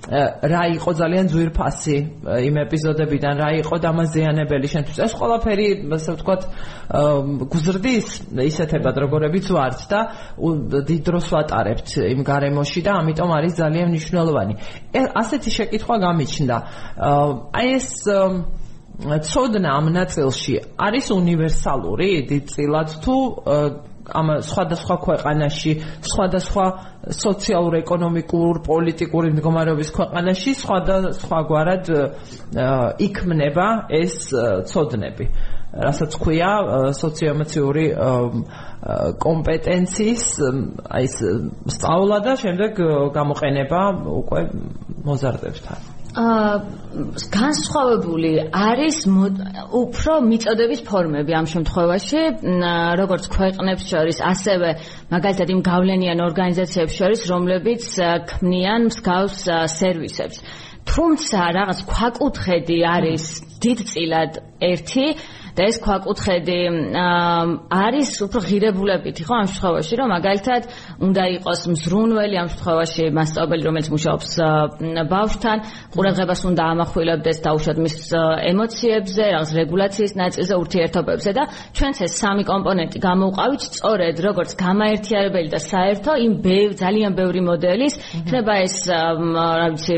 [0.09, 1.97] რა იყო ძალიან ძვირფასი
[2.49, 4.97] იმ ეპიზოდებიდან რა იყო დამაზიანებელი შენთვის.
[5.05, 6.41] ეს ყველაფერი ასე ვთქვათ
[7.53, 9.99] გუზრდის ისეთებად როგორებიც ვართ და
[10.89, 14.53] დიდ დროს ვატარებთ იმ გარემოში და ამიტომ არის ძალიან მნიშვნელოვანი
[15.21, 16.57] ასეთი შეკითხვა გამიჩნდა
[17.59, 17.89] აი ეს
[19.29, 23.15] ცოდნა ამ ნაწილში არის უნივერსალური დიდწილად თუ
[24.09, 25.71] ამ სხვადასხვა ქვეყანაში,
[26.01, 26.65] სხვადასხვა
[27.13, 31.85] სოციალურ-ეკონომიკურ, პოლიტიკური მდგომარეობის ქვეყანაში სხვადასხვაგვარად
[33.05, 33.67] იქმნება
[34.01, 34.15] ეს
[34.71, 35.25] ცოდნები.
[35.73, 36.51] რასაც ქვია
[36.97, 37.85] სოციოემოციური
[39.25, 40.25] კომპეტენციის
[40.97, 41.07] აი
[41.75, 42.81] სწავლა და შემდეგ
[43.13, 43.81] გამოყენება
[44.23, 44.41] უკვე
[45.05, 45.79] მოზარდებთან.
[46.09, 46.53] აა
[47.29, 48.97] განსხვავებული არის
[49.77, 52.21] უფრო მიწოდების ფორმები ამ შემთხვევაში,
[52.97, 54.69] როგორც ქვეყნებს შორის, ასევე
[55.13, 57.83] მაგალითად იმ გავლენიან ორგანიზაციებს შორის, რომლებიც
[58.31, 59.37] ქმნიან მსგავს
[59.77, 60.37] სერვისებს.
[60.89, 63.23] თუმცა რაღაც ქვაკუთხედი არის
[63.61, 65.05] დიდწილად ერთი
[65.59, 66.59] და ეს ქვაკუთხედი
[66.95, 70.61] არის უფრო ღირებულებითი ხო ამ შემთხვევაში რომ მაგალითად
[71.03, 74.29] უნდა იყოს მზრუნველი ამ შემთხვევაში მასწავლებელი რომელიც მუშაობს
[75.13, 75.57] ბავშვთან
[75.95, 77.97] ყურადღებას უნდა ამახვილებდეს დაუშვათ მის
[78.51, 81.43] ემოციებზე რაღაც რეგულაციის ნაწილზე ურთიერთობებზე და
[81.75, 86.33] ჩვენც ეს სამი კომპონენტი გამოვყავით სწორედ როგორც გამაერთიარებელი და საერთო იმ
[86.79, 89.95] ძალიან ბევრი მოდელის იქნება ეს რა ვიცი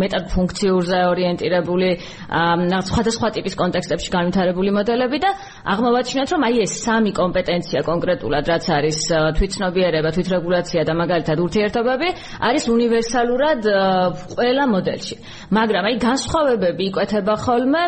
[0.00, 1.88] მეტად ფუნქციურზე ორიენტირებული
[2.30, 3.54] რაღაც სხვადასხვა ტიპის
[3.86, 5.30] კონტექსტებში განვითარებული მოდელები და
[5.70, 8.98] აღმოვაჩინოთ, რომ აი ეს სამი კომპეტენცია კონკრეტულად, რაც არის
[9.38, 12.08] თვითცნობიერება, თვითრეგულაცია და მაგალითად ურთიერთობები,
[12.42, 13.60] არის უნივერსალურად
[14.34, 15.16] ყველა მოდელში.
[15.54, 17.82] მაგრამ აი განსხვავებები იკვეთება ხოლმე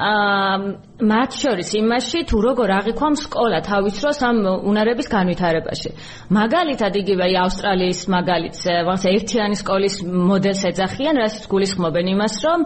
[0.00, 4.36] აა მათ შორის იმაში, თუ როგორ აღიქვამ სკოლა თავის დროს ამ
[4.68, 5.90] უნარების განვითარებაში.
[6.28, 12.60] მაგალითად იგივე აი ავსტრალიის მაგალითს, ვახსა ერთიანი სკოლის მოდელს ეძახიან, რასაც გულისხმობენ იმას, რომ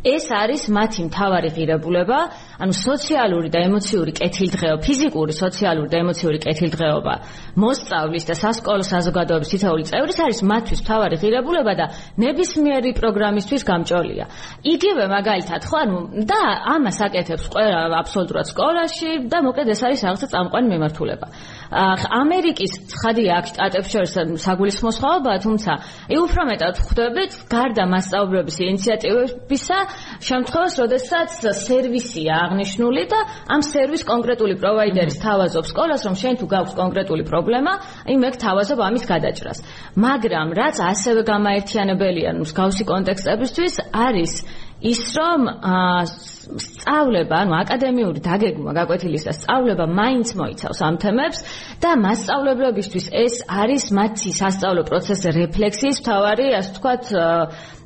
[0.00, 2.18] ეს არის მათი მთავარი ღირებულება,
[2.56, 7.14] ანუ სოციალური და ემოციური კეთილდღეობა, ფიზიკური, სოციალური და ემოციური კეთილდღეობა,
[7.60, 11.86] მოსწავლის და სასკოლო საზოგადოების თითოეული წევრის არის მათთვის მთავარი ღირებულება და
[12.16, 14.24] ნებისმიერი პროგრამისთვის გამჭოლია.
[14.64, 16.40] იგივე მაგალითად, ხო, ანუ და
[16.74, 21.26] ამას აკეთებს ყველა აბსოლუტურად სკოლაში და მოკლედ ეს არის რაღაცა წამყვანი მიმართულება.
[21.70, 25.72] ამერიკის ცხადია აქ შტატებს შორის საგულისხმო სხვაობაა, თუმცა
[26.10, 29.78] ი უფრო მეტად ხვდებით გარდა მასწავლებლების ინიციატივებისა,
[30.20, 31.30] შემთხვევას, როდესაც
[31.64, 33.20] სერვისია აღნიშნული და
[33.50, 37.72] ამ სერვის კონკრეტული პროვაიდერის თავაზობს სკოლას, რომ შენ თუ გაქვს კონკრეტული პრობლემა,
[38.08, 39.58] აი მე გთავაზობ ამის გადაჭრას.
[39.96, 44.32] მაგრამ რაც ასევე გამაერთიანებელია მსგავსი კონტექსტებისთვის არის
[44.80, 45.40] ის რომ
[46.58, 51.38] სწავლება, ანუ აკადემიური დაგეგმვა გაკვეთილის და სწავლება მაინც მოიცავს ამ თემებს
[51.82, 57.04] და მასწავლებლებისთვის ეს არის მათი სასწავლო პროცესის რეფლექსიის მთავარი, ასე ვთქვათ,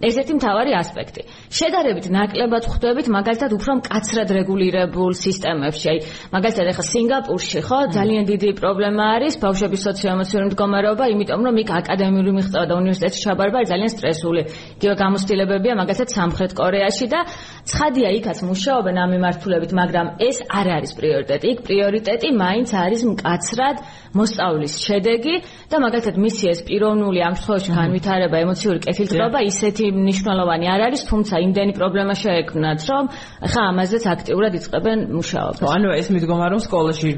[0.04, 1.22] ესეთი მთავარი ასპექტი.
[1.54, 5.86] შედარებით ნაკლებად ხვდებით მაგალითად უფრო მკაცრად რეგულირებულ სისტემებში.
[5.92, 5.98] აი,
[6.34, 12.30] მაგალითად ახლა სინგაპურში ხო ძალიან დიდი პრობლემა არის ბავშვების სოციოემოციური მდგომარეობა, იმიტომ რომ იქ აკადემიური
[12.36, 14.40] მიღწევა და უნივერსიტეტში ჩაბარება ძალიან სტრესული.
[14.78, 16.52] იგივე გამოცდილებებია მაგალითად სამხრეთ
[16.84, 17.20] კორეაში და
[17.64, 21.44] ცხადია იქაც მუშაობენ ამ მიმართულებით, მაგრამ ეს არ არის პრიორიტეტი.
[21.54, 23.76] იქ პრიორიტეტი მაინც არის მკაცრად
[24.14, 25.34] მოსწავლის შედეგი
[25.72, 31.34] და მაგალითად მისი ეს პიროვნული ამ შემთხვევაში განვითარება, ემოციური კეთილდღეობა ისეთი მნიშვნელოვანი არ არის, თუმცა
[31.46, 33.04] იმდენი პრობლემა შეექმნათ, რომ
[33.48, 35.64] ხა ამაზეც აქტიურად იწყებენ მუშაობას.
[35.64, 37.10] ანუ ეს მიდგომა რომ სკოლაში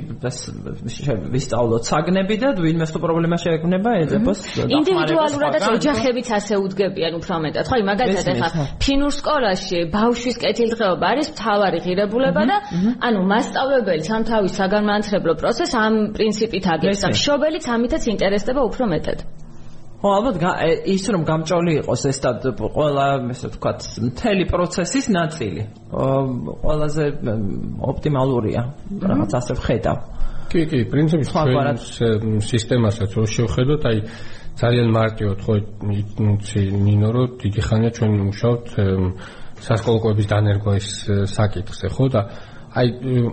[1.34, 7.64] ვისწავლოთ საგნები და ვინმე თუ პრობლემა შეექმნება, ეძებოს ინდივიდუალურადაც ოჯახებიც ასე უდგებიან უფრო მეტად.
[7.66, 12.56] ხო, მაგალითად ახლა ფინურ სკოლაში ბავშვის კეთილდღეობა არის მთავარი ღირებულება და
[13.06, 17.02] ანუ მასწავლებელი სამთავის საგანმანათლებლო პროცესს ამ პრინციპით აგებს.
[17.02, 19.18] ეს მშობელიც ამითაც ინტერესდება უფრო მეტად.
[19.96, 20.36] ხო ალბათ
[20.92, 27.04] ის რომ გამჭოლი იყოს ეს და ყველა ესე ვთქვათ მთელი პროცესის ნაწილი ყველაზე
[27.90, 28.62] ოპტიმალურია
[29.08, 29.98] რაღაც ასე ვხედავ
[30.52, 31.78] კი კი პრინციპში ჩვენ
[32.44, 33.98] სისტემასაც რო შევხედოთ აი
[34.60, 35.54] ძალიან მარტივად ხო
[35.96, 38.68] იცი ნინო რომ დიდი ხანია ჩვენ მუშაობთ
[39.66, 40.90] სასკოლო კვების დანერგვის
[41.32, 42.06] საკითხზე ხო?
[42.14, 42.22] და
[42.76, 42.90] აი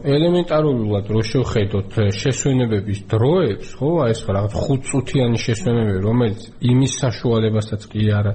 [0.07, 8.07] ელემენტარულად რო შევხედოთ შესვენებების დროებს, ხო, აი ეს რაღაც ხუთწუთიანი შესვენებები, რომელიც იმის საშუალებასაც კი
[8.19, 8.29] არ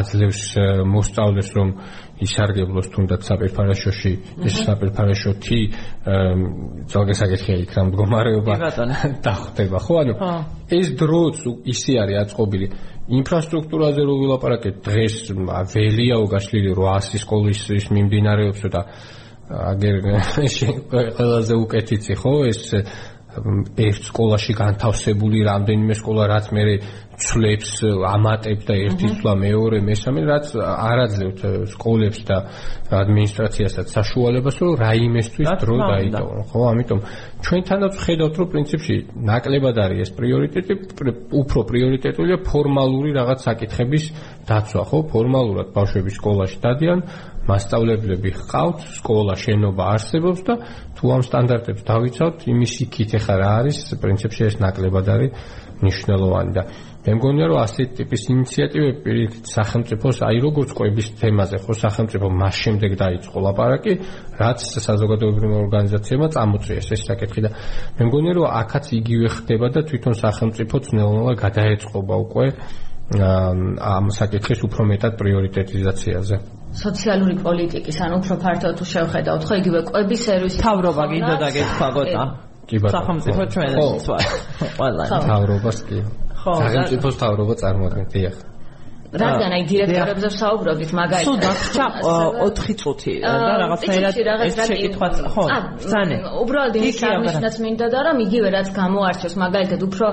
[0.00, 0.42] აძლევს
[0.90, 1.70] მოსწავლეს, რომ
[2.26, 4.12] ისარგებლოს თუნდაც საპირფარეშოში,
[4.46, 5.60] ეს საპირფარეშოთი
[6.92, 8.56] ძალგესაკითხია იქ რა მდგომარეობა
[9.26, 9.94] დახვდება, ხო?
[10.04, 10.14] ანუ
[10.70, 11.44] ეს დროც
[11.74, 12.66] ისე არის აწყობილი.
[13.10, 15.14] ინფრასტრუქტურაზე რო ვილაპარაკეთ დღეს
[15.74, 18.82] ველიაო გაშლილი 800 სკოლის ის მიმდინარეობს და
[19.50, 19.96] აგერ
[21.18, 22.62] ყველაზე უკეთიცი ხო ეს
[23.30, 26.62] ერთ სკოლაში განთავსებული რამდენიმე სკოლა რაც მე
[27.20, 27.70] ცვლებს
[28.10, 31.40] ამატებს და ერთი ცვლა მეორე მესამე რაც არაძლევთ
[31.74, 32.36] სკოლებს და
[33.00, 36.60] ადმინისტრაციასაც საშუალებას რომ რაიმესთვის დრო დაიტოვონ ხო?
[36.72, 37.00] ამიტომ
[37.44, 38.96] ჩვენთანაც ხედავთ რომ პრინციპში
[39.30, 40.72] ნაკლებად არის ეს პრიორიტეტი
[41.40, 44.04] უფრო პრიორიტეტულია ფორმალური რაღაც საკითხების
[44.48, 44.98] დაცვა ხო?
[45.12, 47.00] ფორმალურად ბავშვები სკოლაში დადიან
[47.50, 50.54] მასშტაბლებლები ხყავთ, სკოლა, შენობა არსებობს და
[50.98, 55.30] თუ ამ სტანდარტებს დავიცავთ, იმის იქით ახლა რა არის, პრინციპში ეს ნაკლებად არის
[55.80, 56.62] მნიშვნელოვანი და
[57.00, 62.54] მე მგონია რომ ასეთი ტიპის ინიციატივები პირიქით სახელმწიფოს აი როგორც ყვების თემაზე ხო სახელმწიფო მას
[62.64, 63.92] შემდეგ დაიწყო ლაპარაკი
[64.36, 67.50] რაც საზოგადოებრივ ორგანიზაციებმა წამოწიეს ეს საკითხი და
[67.96, 72.46] მე მგონია რომ აქაც იგივე ხდება და თვითონ სახელმწიფოც ნელ-ნელა გადაეწყობა უკვე
[73.10, 76.36] ამ საკითხის უფრო მეტად პრიორიტეტიზაციაზე.
[76.70, 82.22] სოციალური პოლიტიკის, ანუ უფრო ფართოდ თუ შევხედავთ, ხო იგივე კვების სერვისი თავრობა გინდა დაგეთქვა გოტა.
[82.70, 82.94] კი ბატონო.
[82.94, 84.22] სახელმწიფო ჩვენს ვარ.
[84.78, 85.02] ყველა.
[85.26, 85.98] თავრობას კი.
[86.40, 86.54] ხო.
[86.54, 88.49] სახელმწიფოს თავრობა წარმოადგენთ, დიახ.
[89.10, 91.86] რადგან აი დირექტორებზე ვსაუბრობთ მაგალითად სულ დაგჭა
[92.62, 94.14] 4 წუთი და რაღაცნაირად
[94.46, 95.44] ეს შეკითხვაც ხო
[95.82, 96.16] ბრძანე.
[96.42, 100.06] უბრალოდ ის აღნიშნაც მინდა და რომ იგივე რაც გამოარჩევს მაგალითად უფრო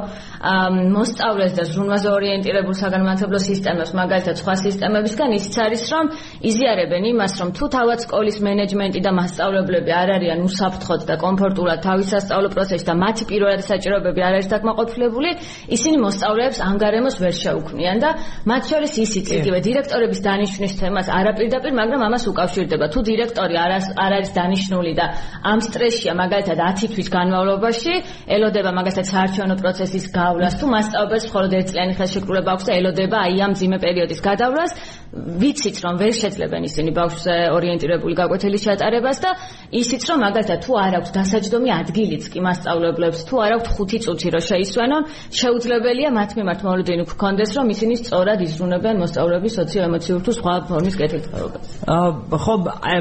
[0.98, 6.06] მოსწავლეს და ზრუნვაზე ორიენტირებულ საგანმანათლებლო სისტემას მაგალითად სხვა სისტემებისგან ისიც არის რომ
[6.50, 12.08] იზიარებენ იმას რომ თუ თავად სკოლის მენეჯმენტი და მასწავლებლები არ არიან უსაფრთხოდ და კომფორტულად თავის
[12.18, 15.30] სასწავლო პროცესში და მათი პირველადი საჭიროებები არ არის დაკმაყოფილებული
[15.76, 18.10] ისინი მოსწავლეებს ანგარემოს ვერ შეუქმნიან და
[18.50, 22.86] მათ შორის არის ისიც იგივე დირექტორების დანიშვნის თემას არაპირდაპირ, მაგრამ ამას უკავშირდება.
[22.88, 25.06] თუ დირექტორი არ არ არის დანიშნული და
[25.44, 27.94] ამ სტრესშია მაგალითად 10 თვის განმავლობაში,
[28.32, 33.54] ელოდება მაგალითად საარჩევნო პროცესის გავლას, თუ მასწავლებელს მხოლოდ ერთწლიანი ხელშეკრულება აქვს და ელოდება აი ამ
[33.60, 34.72] ძიმე პერიოდის გადავლას,
[35.16, 39.32] ვიცით რომ ვერ შეძლებენ ისინი ბავშვზე ორიენტირებული გაკვეთილის ჩატარებას და
[39.72, 44.28] ისიც რომ მაგალითად თუ არ აქვს დასაჯდომი ადგილიც კი მასწავლებლებს თუ არ აქვს 5 წუთი
[44.36, 45.08] რომ შეისვენონ
[45.40, 48.40] შეუძლებელია მათ მიმართ მოლოდინი გქონდეს რომ ისინი სწორად
[48.78, 51.68] იზრუნებენ მოსწავლეების სოციო-ემოციურ თუ სხვა ფორმის კეთილდღეობას.
[51.90, 52.54] აა ხო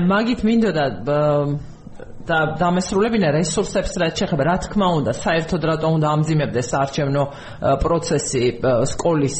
[0.08, 0.84] მაგით მინდოდა
[2.26, 7.24] და დამესრულებინა რესურსებს რაც შეხება რა თქმა უნდა საერთოდ რატომ უნდა ამძიმებდეს საარჩევნო
[7.82, 8.42] პროცესი
[8.92, 9.38] სკოლის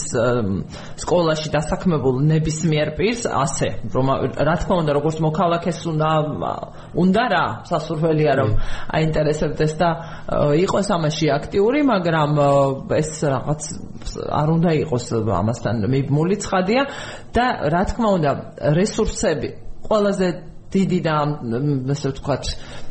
[1.03, 4.07] სკოლაში დასაქმებულ ნებისმიერ პირს ასე რომ
[4.49, 6.11] რა თქმა უნდა როგორც მოქალაქეს უნდა
[7.05, 8.51] უნდა რა სასურველია რომ
[8.99, 9.91] აინტერესებდეს და
[10.63, 12.33] იყოს ამაში აქტიური მაგრამ
[13.03, 13.63] ეს რაღაც
[14.31, 15.05] არ უნდა იყოს
[15.43, 16.83] ამასთან მიბმული ცხადია.
[17.37, 18.31] და რა თქმა უნდა
[18.79, 19.49] რესურსები
[19.87, 21.15] ყველაზე დიდი და
[21.97, 22.45] ასე ვთქვათ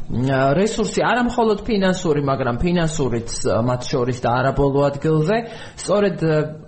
[0.05, 3.31] რესურსი არა მხოლოდ ფინანსური, მაგრამ ფინანსურიც
[3.65, 5.37] მათ შორის და არა ბოლო ადგილზე,
[5.81, 6.17] სწორედ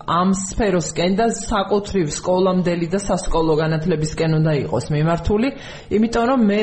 [0.09, 5.47] ამ სფეროსკენ და საკუთრივ სკოლამდელი და სასკოლო განათლებისკენ უნდა იყოს მიმართული,
[5.93, 6.61] იმიტომ რომ მე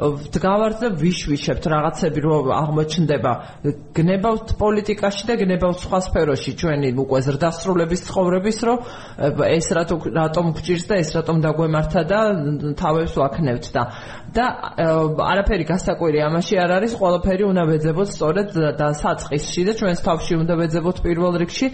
[0.00, 3.32] ვდგავართ და ვიშვიშებთ რაღაცები რომ აღმოჩნდება.
[3.92, 6.50] გნებავთ პოლიტიკაში და გნებავთ სხვა სფეროში.
[6.56, 8.78] ჩვენი უკვე ზრდასრულების ცხოვრების რომ
[9.44, 12.20] ეს რატო რატომ გჭირს და ეს რატომ დაგვემართა და
[12.80, 13.82] თავებს ვაქნევთ და
[14.30, 14.44] და
[15.20, 18.48] არაფერი გასაკვირი ამაში არ არის ყველაფერი უნდა ვეძებოთ სწორედ
[18.80, 21.66] და საწყისში და ჩვენს თავში უნდა ვეძებოთ პირველ რიგში.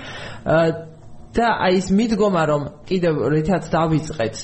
[1.36, 4.36] და აი ეს მიდგომა რომ კიდევ რითაც დავიწყეთ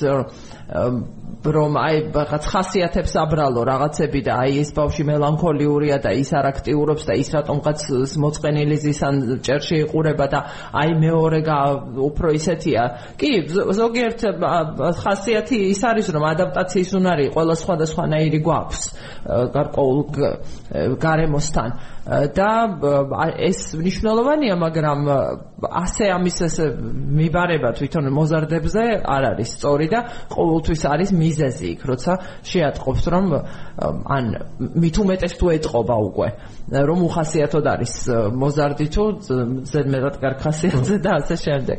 [0.72, 7.02] რომ აი რაღაც ხასიათებს აბრალო რაღაცები და აი ეს ბავში მელანქოლიურია და ის არ აქტიურობს
[7.08, 7.80] და ის რატომღაც
[8.22, 11.40] მოწყენილი ზისან ჭერში იყურება და აი მეორე
[12.08, 12.82] უფრო ისეთია.
[13.18, 14.20] კი ზოგიერთ
[15.02, 18.82] ხასიათი ის არის რომ ადაპტაციის უნარი ყველა სხვადასხვანაირი გვაქვს
[19.56, 20.00] გარკვეულ
[21.02, 21.70] გარემოსთან.
[22.02, 22.50] და
[23.38, 25.00] ეს მნიშვნელოვანია მაგრამ
[25.70, 26.56] ასე ამის ეს
[27.14, 30.00] მიბარება თვითონ მოზარდებზე არ არის სწორი და
[30.62, 32.12] ყოველთვის არის მიზეზი იქ როცა
[32.46, 33.26] შეატყობს რომ
[34.06, 34.24] ან
[34.78, 36.28] მით უმეტეს თუ ეტყობა უკვე
[36.70, 37.94] რომ უხასიათოდ არის
[38.42, 39.02] მოზარდი თუ
[39.72, 41.78] ზედმეტად კარგ ხასიათზე და ასე შემდეგ.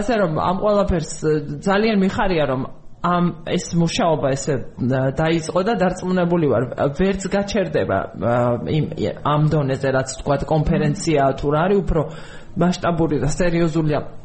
[0.00, 1.12] ასე რომ ამ ყველაფერს
[1.60, 2.62] ძალიან მიხარია რომ
[3.04, 4.54] ამ ეს მუშაობა ესე
[5.12, 6.62] დაიწყო და დარწმუნებული ვარ
[6.96, 7.98] ვერც გაჩერდება
[8.64, 8.84] იმ
[9.28, 12.00] ამ დონეზე რაც თქვა კონფერენცია თუ რა არის უფრო
[12.56, 14.23] მასშტაბური და სერიოზულია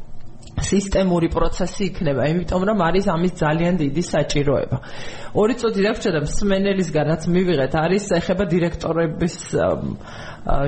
[0.66, 4.76] სისტემური პროცესი იქნება, იმიტომ რომ არის ამის ძალიან დიდი საჭიროება.
[5.34, 9.36] ორი წუთი დაგვრჩა და მსმენელისგან რაც მივიღეთ, არის ეხება დირექტორების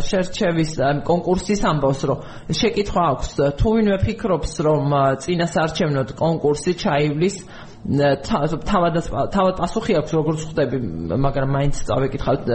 [0.09, 0.72] შერჩევის
[1.09, 2.18] კონკურსის ამბავს, რომ
[2.53, 4.84] შეკითხვა აქვს, თუ ვინმე ფიქრობს, რომ
[5.24, 7.36] წინასაარჩევნო კონკურსი ჩაივლის
[7.82, 8.99] თავად
[9.34, 10.78] თავად პასუხი აქვს როგორც ხვდები
[11.18, 12.47] მაგრამ მაინც წავეკითხავთ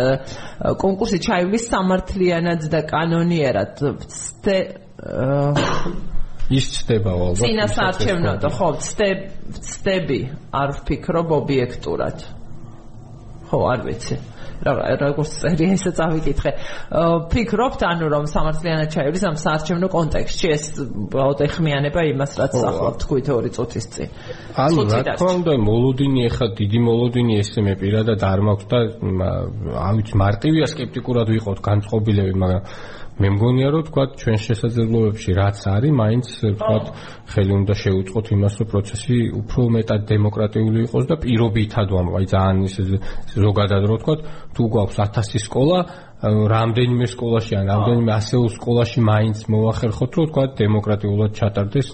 [0.80, 3.84] კონკურსი ჩაივლის სამართლიანად და კანონიერად
[6.48, 10.20] ის ცდება ალბათ წინასაარჩევნოდ ხო ცდები
[10.56, 12.18] არ ვფიქრობ ობიექტურად.
[13.52, 14.18] ხო არ ვიცი.
[14.58, 16.52] როგორც წერია ესე წავიკითხე.
[17.30, 20.64] ფიქრობთ ანუ რომ სამართლიანად ჩაივლის ამ საარჩევნო კონტექსტში ეს
[21.14, 24.10] ბაოდ ეხმიანება იმას რაც ახლა თქვით ორი წუთის წინ.
[24.58, 28.80] ანუ რა თქმა უნდა მოლოდინი ეხა დიდი მოლოდინი ესე მე პირადად არ მაქვს და
[29.78, 32.62] ავიც მარტივია სკეპტიკურად ვიყოთ განწყობილები მაგრამ
[33.18, 36.28] მე მგონია რომ თქვა ჩვენ შესაძლებლობებში რაც არის მაინც
[36.62, 36.78] თქვა
[37.34, 42.76] ხელი უნდა შეუწყოთ იმას რომ პროცესი უფრო მეტად დემოკრატიული იყოს და პირობითად აი ძალიან ის
[43.34, 44.16] ზოგადად რო თქვა
[44.54, 45.80] თუ გვაქვს 1000 სკოლა
[46.18, 51.88] რამდენიმე სკოლაში ან რამდენიმე ასეულ სკოლაში მაინც მოახერხოთ რომ თქვა დემოკრატიულად ჩატარდეს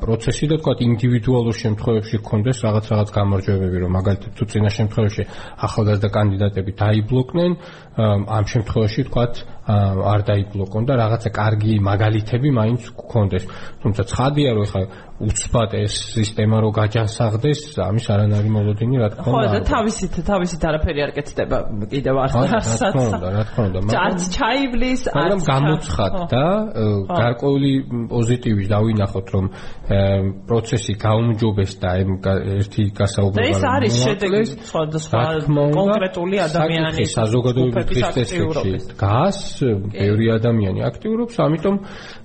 [0.00, 5.22] პროცესი და თქვა ინდივიდუალურ შემთხვევებში გქონდეს რაღაც რაღაც გამარჯვებები რომ მაგალითად თუ წინა შემთხვევაში
[5.68, 7.50] ახალგაზრდა კანდიდატები დაიბლოკნენ
[8.36, 9.24] ამ შემთხვევაში თქვა
[9.66, 13.44] არ დაიბლოკონ და რაღაცა კარგი მაგალითები მაინც გქონდეს
[13.82, 14.82] თუმცა ცხადია რომ ეხლა
[15.20, 19.48] უცბად ეს სისტემა რო გაჯანსაღდეს, ამის არანაირი მოლოდინი რა თქმა უნდა.
[19.52, 21.58] ხო, და თავისით თავისით არაფერი არ კეთდება
[21.92, 22.70] კიდევ არ ხარს.
[22.80, 23.78] რა თქმა უნდა, რა თქმა უნდა.
[24.00, 26.46] არც ჩაივლის, არც გამოცხად და
[27.20, 27.72] გარკვეული
[28.08, 29.44] პოზიტივის დავინახოთ, რომ
[30.48, 34.42] პროცესი გაუმჯობეს და ერთი გასაუბრება ეს არის შედეგი
[34.72, 39.38] სხვადასხვა კონკრეტული ადამიანის საზოგადოებრივი წესრიგში დგას,
[39.94, 41.76] ბევრი ადამიანი აქტიურობს, ამიტომ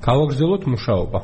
[0.06, 1.20] გავაგრძელოთ მუშაობა.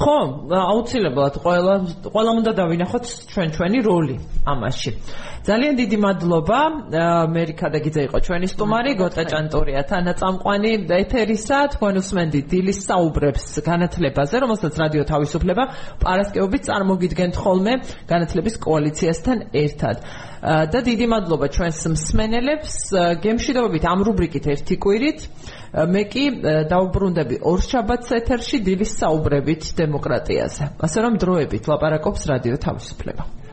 [0.00, 0.16] ხო,
[0.48, 1.74] აუცილებლად ყველა
[2.08, 4.16] ყველამ უნდა დავინახოთ ჩვენ ჩვენი როლი
[4.48, 4.90] ამაში.
[5.40, 6.58] ძალიან დიდი მადლობა.
[7.24, 10.70] ამერიკა და გიძა იყო ჩვენი სტუმარი, გოწა ჭანტურია თანაწამყვანი
[11.00, 15.64] ეთერისა, თქვენ უსმენდით დილის საუბრებს განათლებაზე, რომელსაც რადიო თავისუფლება
[16.04, 17.72] პარასკევობით წარმოგიდგენთ ხოლმე
[18.12, 19.96] განათლების კოალიციასთან ერთად.
[20.40, 22.72] და დიდი მადლობა ჩვენს მსმენელებს.
[23.24, 25.20] გემშვიდობებით ამ რუბრიკით ერთი კვირით.
[25.88, 26.24] მე კი
[26.68, 30.64] დაუბრუნდები ორ შაბათს ეთერში დილის საუბრებით დემოკრატიაზე.
[30.80, 33.39] ასე რომ დროებით ლაპარაკობს რადიო თავისუფლება.